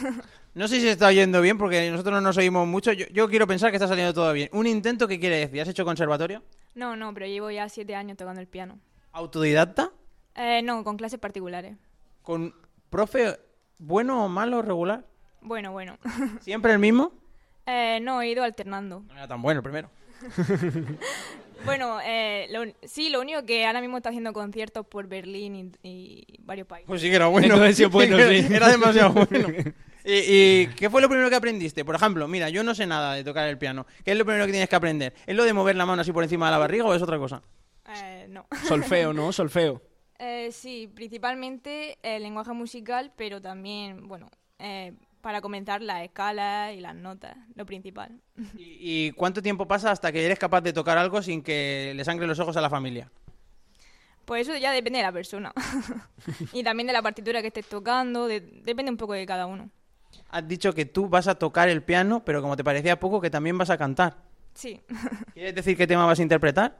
No 0.56 0.69
sé 0.69 0.78
si 0.78 0.84
se 0.84 0.91
está 0.91 1.08
oyendo 1.08 1.41
bien 1.41 1.58
porque 1.58 1.91
nosotros 1.91 2.13
no 2.13 2.21
nos 2.21 2.38
oímos 2.38 2.65
mucho. 2.65 2.93
Yo, 2.93 3.06
yo 3.12 3.28
quiero 3.28 3.45
pensar 3.45 3.69
que 3.71 3.76
está 3.76 3.89
saliendo 3.89 4.13
todo 4.13 4.32
bien. 4.32 4.50
¿Un 4.54 4.65
intento 4.65 5.06
qué 5.06 5.19
quiere 5.19 5.36
decir? 5.36 5.62
¿Has 5.62 5.67
hecho 5.67 5.84
conservatorio? 5.84 6.41
no, 6.76 6.95
no, 6.95 7.13
pero 7.13 7.28
llevo 7.28 7.52
ya 7.52 7.67
siete 7.67 7.93
años 7.93 8.17
tocando 8.17 8.39
el 8.39 8.48
piano. 8.48 8.80
¿Autodidacta? 9.12 9.91
Eh, 10.34 10.62
no, 10.63 10.82
con 10.86 10.95
clases 10.95 11.19
particulares. 11.19 11.76
¿Con 12.24 12.56
profe 12.89 13.38
bueno 13.80 14.26
o 14.26 14.30
malo 14.30 14.62
regular? 14.62 15.04
Bueno, 15.41 15.74
bueno. 15.74 15.98
¿Siempre 16.39 16.74
el 16.74 16.80
mismo? 16.80 17.12
Eh, 17.67 18.00
no, 18.00 18.21
he 18.21 18.30
ido 18.30 18.43
alternando. 18.43 19.04
No 19.08 19.13
era 19.13 19.28
tan 19.28 19.41
bueno 19.41 19.60
el 19.60 19.63
primero. 19.63 19.89
Bueno, 21.65 21.99
eh, 22.04 22.47
lo- 22.51 22.71
sí, 22.88 23.10
lo 23.10 23.21
único 23.21 23.43
que 23.45 23.65
ahora 23.65 23.82
mismo 23.82 23.97
está 23.97 24.10
haciendo 24.10 24.34
conciertos 24.34 24.86
por 24.86 25.08
Berlín 25.08 25.56
y, 25.56 25.69
y 25.84 26.25
varios 26.41 26.67
países. 26.67 26.88
Pues 26.88 27.01
sí 27.01 27.10
que 27.10 27.15
era 27.15 27.28
bueno. 27.28 27.47
Entonces 27.47 27.78
sí 27.78 27.84
es 27.84 27.89
bueno, 27.91 28.17
sí. 28.17 28.45
Era 28.54 28.69
demasiado 28.69 29.12
bueno. 29.13 29.47
¿Y, 30.06 30.12
y 30.13 30.67
qué 30.75 30.89
fue 30.89 31.01
lo 31.01 31.10
primero 31.10 31.30
que 31.30 31.36
aprendiste? 31.36 31.84
Por 31.84 31.95
ejemplo, 31.95 32.28
mira, 32.28 32.49
yo 32.49 32.63
no 32.63 32.75
sé 32.75 32.86
nada 32.86 33.15
de 33.15 33.23
tocar 33.23 33.47
el 33.47 33.58
piano. 33.58 33.88
¿Qué 34.04 34.12
es 34.12 34.17
lo 34.17 34.23
primero 34.25 34.45
que 34.45 34.51
tienes 34.51 34.69
que 34.69 34.75
aprender? 34.75 35.13
¿Es 35.25 35.36
lo 35.36 35.43
de 35.43 35.54
mover 35.54 35.75
la 35.75 35.86
mano 35.88 36.01
así 36.04 36.12
por 36.12 36.23
encima 36.23 36.45
de 36.45 36.51
la 36.51 36.58
barriga 36.60 36.86
o 36.86 36.93
es 36.93 37.01
otra 37.01 37.17
cosa? 37.17 37.41
Eh, 37.89 38.28
no. 38.30 38.45
Solfeo, 38.67 39.13
¿no? 39.13 39.32
Solfeo. 39.32 39.82
Eh, 40.19 40.49
sí, 40.51 40.89
principalmente 40.93 41.97
el 42.04 42.21
lenguaje 42.23 42.54
musical, 42.54 43.12
pero 43.15 43.41
también, 43.41 44.08
bueno, 44.08 44.30
eh, 44.60 44.93
para 45.25 45.41
comenzar 45.41 45.81
las 45.81 46.03
escalas 46.03 46.75
y 46.75 46.81
las 46.81 46.93
notas, 46.93 47.35
lo 47.55 47.65
principal. 47.65 48.11
¿Y 48.59 49.09
cuánto 49.13 49.41
tiempo 49.41 49.67
pasa 49.67 49.89
hasta 49.89 50.11
que 50.11 50.23
eres 50.23 50.38
capaz 50.38 50.61
de 50.61 50.71
tocar 50.71 50.99
algo 50.99 51.19
sin 51.23 51.41
que 51.41 51.93
le 51.95 52.05
sangre 52.05 52.27
los 52.27 52.38
ojos 52.38 52.55
a 52.57 52.61
la 52.61 52.69
familia? 52.69 53.09
Pues 54.25 54.47
eso 54.47 54.55
ya 54.55 54.71
depende 54.71 54.99
de 54.99 55.03
la 55.03 55.11
persona. 55.11 55.51
y 56.53 56.61
también 56.63 56.85
de 56.85 56.93
la 56.93 57.01
partitura 57.01 57.41
que 57.41 57.47
estés 57.47 57.65
tocando, 57.67 58.27
de- 58.27 58.39
depende 58.39 58.91
un 58.91 58.97
poco 58.97 59.13
de 59.13 59.25
cada 59.25 59.47
uno. 59.47 59.71
Has 60.29 60.47
dicho 60.47 60.73
que 60.73 60.85
tú 60.85 61.09
vas 61.09 61.27
a 61.27 61.33
tocar 61.33 61.69
el 61.69 61.81
piano, 61.81 62.23
pero 62.23 62.43
como 62.43 62.55
te 62.55 62.63
parecía 62.63 62.99
poco, 62.99 63.19
que 63.19 63.31
también 63.31 63.57
vas 63.57 63.71
a 63.71 63.79
cantar. 63.79 64.17
Sí. 64.53 64.79
¿Quieres 65.33 65.55
decir 65.55 65.75
qué 65.75 65.88
tema 65.88 66.05
vas 66.05 66.19
a 66.19 66.21
interpretar? 66.21 66.77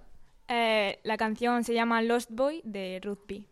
Eh, 0.47 0.99
la 1.01 1.17
canción 1.17 1.63
se 1.63 1.73
llama 1.73 2.03
Lost 2.03 2.29
Boy 2.31 2.62
de 2.63 2.99
Ruth 3.03 3.25
P. 3.25 3.47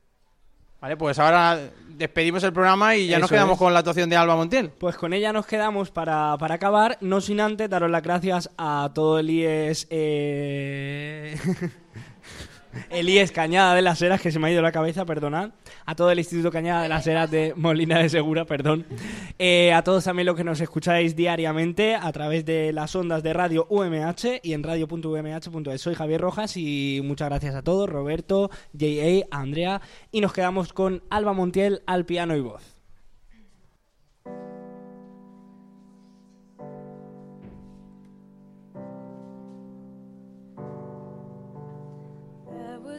Vale, 0.83 0.97
pues 0.97 1.17
ahora 1.17 1.57
despedimos 1.87 2.43
el 2.43 2.51
programa 2.51 2.97
y 2.97 3.07
ya 3.07 3.17
nos 3.17 3.29
quedamos 3.29 3.53
es. 3.53 3.59
con 3.59 3.71
la 3.71 3.79
actuación 3.79 4.09
de 4.09 4.17
Alba 4.17 4.35
Montiel. 4.35 4.69
Pues 4.69 4.97
con 4.97 5.13
ella 5.13 5.31
nos 5.31 5.45
quedamos 5.45 5.91
para, 5.91 6.35
para 6.37 6.55
acabar, 6.55 6.97
no 6.99 7.21
sin 7.21 7.39
antes 7.39 7.69
daros 7.69 7.89
las 7.89 8.03
gracias 8.03 8.49
a 8.57 8.91
todo 8.93 9.17
el 9.17 9.29
IES... 9.29 9.87
eh, 9.89 11.37
el 12.89 13.09
IES 13.09 13.31
Cañada 13.31 13.75
de 13.75 13.81
las 13.81 14.01
Heras, 14.01 14.21
que 14.21 14.31
se 14.31 14.39
me 14.39 14.47
ha 14.47 14.51
ido 14.51 14.61
la 14.61 14.71
cabeza, 14.71 15.05
perdonad. 15.05 15.51
A 15.85 15.95
todo 15.95 16.11
el 16.11 16.19
Instituto 16.19 16.51
Cañada 16.51 16.83
de 16.83 16.89
las 16.89 17.05
Heras 17.07 17.29
de 17.31 17.53
Molina 17.55 17.99
de 17.99 18.09
Segura, 18.09 18.45
perdón. 18.45 18.85
Eh, 19.39 19.73
a 19.73 19.83
todos 19.83 20.03
también 20.03 20.25
los 20.25 20.35
que 20.35 20.43
nos 20.43 20.61
escucháis 20.61 21.15
diariamente 21.15 21.95
a 21.95 22.11
través 22.11 22.45
de 22.45 22.73
las 22.73 22.95
ondas 22.95 23.23
de 23.23 23.33
Radio 23.33 23.67
UMH 23.69 24.39
y 24.43 24.53
en 24.53 24.63
radio.umh.es. 24.63 25.81
Soy 25.81 25.95
Javier 25.95 26.21
Rojas 26.21 26.57
y 26.57 27.01
muchas 27.03 27.29
gracias 27.29 27.55
a 27.55 27.61
todos, 27.61 27.89
Roberto, 27.89 28.49
J.A., 28.77 29.25
Andrea. 29.31 29.81
Y 30.11 30.21
nos 30.21 30.33
quedamos 30.33 30.73
con 30.73 31.03
Alba 31.09 31.33
Montiel 31.33 31.81
al 31.85 32.05
piano 32.05 32.35
y 32.35 32.41
voz. 32.41 32.72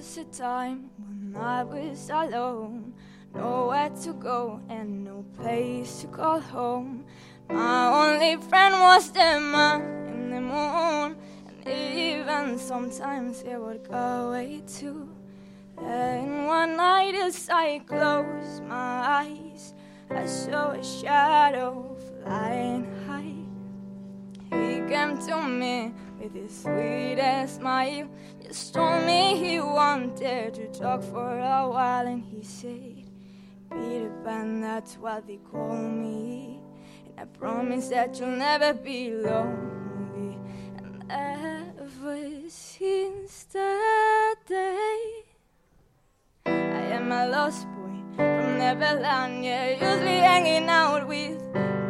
Was 0.05 0.19
a 0.19 0.25
time 0.25 0.91
when 0.99 1.35
I 1.43 1.65
was 1.65 2.11
alone, 2.11 2.93
nowhere 3.35 3.89
to 4.03 4.13
go 4.13 4.61
and 4.69 5.03
no 5.03 5.25
place 5.35 6.03
to 6.03 6.09
call 6.09 6.41
home. 6.41 7.07
My 7.49 7.87
only 7.89 8.37
friend 8.37 8.75
was 8.75 9.11
the 9.13 9.41
man 9.41 9.81
in 10.13 10.31
the 10.31 10.41
moon, 10.43 11.17
and 11.65 11.99
even 11.99 12.59
sometimes 12.59 13.43
it 13.43 13.59
would 13.59 13.89
go 13.89 14.29
away 14.29 14.63
too. 14.67 15.09
And 15.79 16.49
one 16.49 16.77
night 16.77 17.15
as 17.15 17.49
I 17.49 17.79
closed 17.79 18.63
my 18.65 19.25
eyes, 19.25 19.73
I 20.11 20.27
saw 20.27 20.73
a 20.73 20.85
shadow 20.85 21.97
flying 22.23 22.85
high. 23.07 23.41
He 24.51 24.87
came 24.87 25.17
to 25.29 25.49
me 25.49 25.95
with 26.21 26.35
his 26.35 26.63
sweetest 26.63 27.57
smile. 27.57 28.09
Just 28.55 28.75
told 28.75 29.05
me 29.05 29.37
he 29.37 29.59
wanted 29.59 30.55
to 30.55 30.69
talk 30.69 31.03
for 31.03 31.39
a 31.41 31.69
while, 31.69 32.07
and 32.07 32.23
he 32.23 32.45
said, 32.45 33.03
Peter 33.69 34.13
Pan, 34.25 34.61
that's 34.61 34.95
what 34.97 35.27
they 35.27 35.39
call 35.39 35.77
me. 35.77 36.61
And 37.05 37.19
I 37.19 37.25
promise 37.25 37.89
that 37.89 38.17
you'll 38.21 38.29
never 38.29 38.73
be 38.73 39.11
lonely. 39.11 40.39
And 40.79 41.05
ever 41.11 42.49
since 42.49 43.43
that 43.55 44.37
day, 44.47 45.25
I 46.47 46.95
am 46.95 47.11
a 47.11 47.27
lost 47.27 47.67
boy 47.75 47.99
from 48.15 48.59
Neverland. 48.59 49.45
Yeah, 49.45 49.71
usually 49.71 50.21
hanging 50.31 50.69
out 50.69 51.09
with 51.09 51.43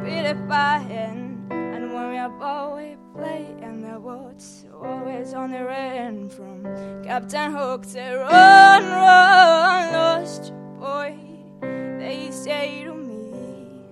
Peter 0.03 0.35
Pan. 0.48 1.46
And 1.50 1.92
are 1.92 2.31
both 2.31 2.79
we 2.79 3.03
play 3.14 3.46
in 3.62 3.81
the 3.81 3.98
woods, 4.00 4.64
always 4.83 5.35
on 5.35 5.53
the 5.53 5.64
run 5.64 6.29
from 6.29 6.64
Captain 7.05 7.53
Hook. 7.53 7.85
Say, 7.85 8.12
run, 8.12 8.83
run, 8.85 9.92
lost 9.92 10.53
boy. 10.81 11.16
They 11.61 12.31
say 12.31 12.85
to 12.85 12.94
me, 12.94 13.85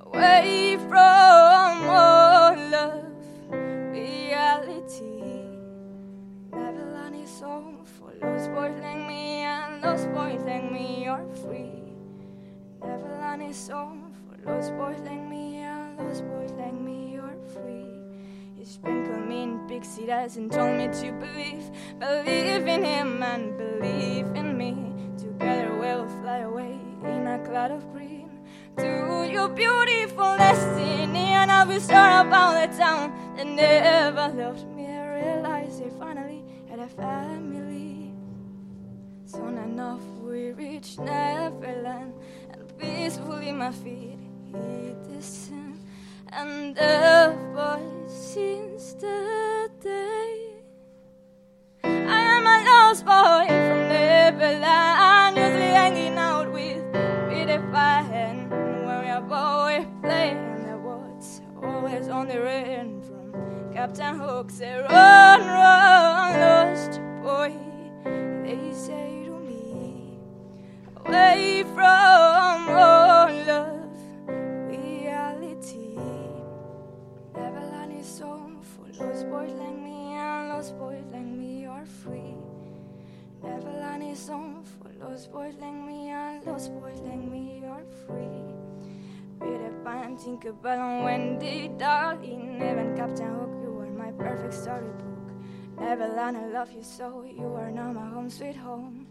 away 0.00 0.78
from 0.88 1.88
all 1.90 2.54
love, 2.70 3.04
reality. 3.50 5.48
Neverland 6.52 7.16
is 7.16 7.40
home 7.40 7.84
for 7.84 8.12
lost 8.22 8.50
boys 8.52 8.78
like 8.80 9.08
me, 9.08 9.42
and 9.42 9.82
lost 9.82 10.08
boys 10.12 10.40
like 10.46 10.70
me 10.70 11.06
are 11.08 11.26
free. 11.42 11.82
Neverland 12.80 13.42
is 13.42 13.68
home 13.68 14.12
for 14.22 14.50
lost 14.50 14.70
boys 14.76 15.00
like 15.00 15.26
me, 15.28 15.56
and 15.56 15.98
lost 15.98 16.24
boys 16.28 16.52
like 16.52 16.74
me 16.74 17.18
are 17.18 17.36
free. 17.52 17.93
He 18.64 18.70
sprinkled 18.70 19.28
me 19.28 19.42
in 19.42 19.68
pixie 19.68 20.06
dust 20.06 20.38
and 20.38 20.50
told 20.50 20.78
me 20.78 20.86
to 20.86 21.12
believe, 21.12 21.70
believe 21.98 22.66
in 22.66 22.82
him 22.82 23.22
and 23.22 23.58
believe 23.58 24.24
in 24.34 24.56
me. 24.56 24.90
Together 25.18 25.76
we'll 25.78 26.08
fly 26.22 26.38
away 26.38 26.78
in 27.04 27.26
a 27.26 27.44
cloud 27.44 27.72
of 27.72 27.92
green 27.92 28.30
to 28.78 29.28
your 29.30 29.50
beautiful 29.50 30.38
destiny. 30.38 31.26
And 31.36 31.52
I 31.52 31.64
will 31.64 31.74
be 31.74 31.80
start 31.80 32.26
about 32.26 32.70
the 32.70 32.78
town 32.78 33.12
that 33.36 33.46
never 33.46 34.34
loved 34.34 34.66
me. 34.74 34.86
I 34.86 35.08
realized 35.12 35.84
they 35.84 35.90
finally 35.98 36.42
had 36.70 36.78
a 36.78 36.88
family. 36.88 38.14
Soon 39.26 39.58
enough, 39.58 40.00
we 40.22 40.52
reached 40.52 40.98
Neverland, 41.00 42.14
and 42.50 42.78
peacefully 42.78 43.52
my 43.52 43.72
feet 43.72 44.16
hit 44.50 45.04
the 45.04 45.20
sand. 45.20 45.80
And 46.36 46.74
the 46.74 47.44
since 48.08 48.23
on 62.42 63.00
from 63.02 63.72
Captain 63.72 64.18
Hook. 64.18 64.50
Say, 64.50 64.74
run, 64.76 65.40
run, 65.40 66.40
lost 66.40 67.00
boy. 67.22 67.52
They 68.44 68.72
say 68.72 69.24
to 69.26 69.38
me, 69.38 70.18
away 70.96 71.64
from 71.74 72.68
all 72.68 73.32
love, 73.46 73.98
reality. 74.68 75.98
Neverland 77.34 77.92
is 77.98 78.18
home 78.18 78.60
for 78.62 79.04
lost 79.04 79.28
boys 79.30 79.52
like 79.52 79.78
me, 79.78 80.14
and 80.14 80.48
lost 80.48 80.76
boys 80.78 81.04
like 81.12 81.24
me 81.24 81.66
are 81.66 81.86
free. 81.86 82.36
Neverland 83.42 84.02
is 84.02 84.28
home 84.28 84.64
for 84.64 84.90
lost 85.04 85.32
boys 85.32 85.54
like 85.60 85.74
me, 85.74 86.10
and 86.10 86.44
lost 86.46 86.72
boys 86.80 87.00
like 87.00 87.22
me 87.22 87.62
are 87.66 87.84
free. 88.06 88.53
Peter 89.44 89.72
Pan, 89.84 90.16
Tinkerbell, 90.16 90.80
and 90.80 91.04
Wendy, 91.04 91.68
darling, 91.76 92.62
Evan, 92.62 92.96
Captain 92.96 93.28
Hook, 93.28 93.50
you 93.62 93.78
are 93.78 93.90
my 93.90 94.10
perfect 94.12 94.54
storybook. 94.54 95.28
Neverland, 95.78 96.38
I 96.38 96.46
love 96.46 96.72
you 96.72 96.82
so, 96.82 97.24
you 97.24 97.52
are 97.52 97.70
now 97.70 97.92
my 97.92 98.08
home, 98.08 98.30
sweet 98.30 98.56
home. 98.56 99.06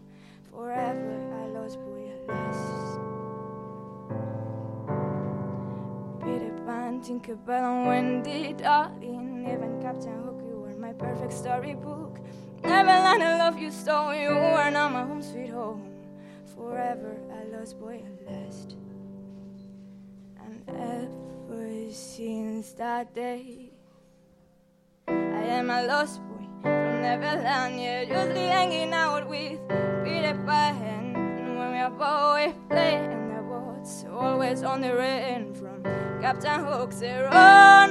Forever, 0.50 1.14
I 1.40 1.46
lost 1.56 1.78
boy, 1.78 2.10
alas. 2.26 2.98
Peter 6.24 6.52
Pan, 6.66 7.00
Tinkerbell, 7.00 7.64
and 7.70 7.86
Wendy, 7.86 8.54
darling, 8.54 9.46
Evan, 9.46 9.80
Captain 9.80 10.20
Hook, 10.24 10.42
you 10.44 10.64
are 10.64 10.74
my 10.76 10.92
perfect 10.94 11.32
storybook. 11.32 12.18
Neverland, 12.64 13.22
I 13.22 13.38
love 13.38 13.56
you 13.56 13.70
so, 13.70 14.10
you 14.10 14.30
are 14.30 14.70
now 14.72 14.88
my 14.88 15.02
home, 15.02 15.22
sweet 15.22 15.50
home. 15.50 15.92
Forever, 16.56 17.16
I 17.30 17.56
lost 17.56 17.78
boy, 17.78 18.02
at 18.04 18.32
last. 18.32 18.74
And 20.54 21.08
ever 21.50 21.92
since 21.92 22.72
that 22.74 23.14
day, 23.14 23.70
I 25.08 25.42
am 25.58 25.70
a 25.70 25.82
lost 25.86 26.20
boy 26.28 26.46
from 26.62 27.02
Neverland. 27.02 27.80
Yeah, 27.80 28.02
usually 28.02 28.46
hanging 28.46 28.92
out 28.92 29.28
with 29.28 29.58
never 30.04 30.44
we 31.72 31.78
are 31.78 31.90
play 32.68 33.04
in 33.04 33.34
the 33.34 33.42
woods, 33.42 34.04
always 34.10 34.62
on 34.62 34.80
the 34.80 34.94
rain 34.94 35.54
from 35.54 35.82
Captain 36.20 36.60
Hook. 36.64 36.92
Say, 36.92 37.18
run, 37.20 37.32
run, 37.32 37.90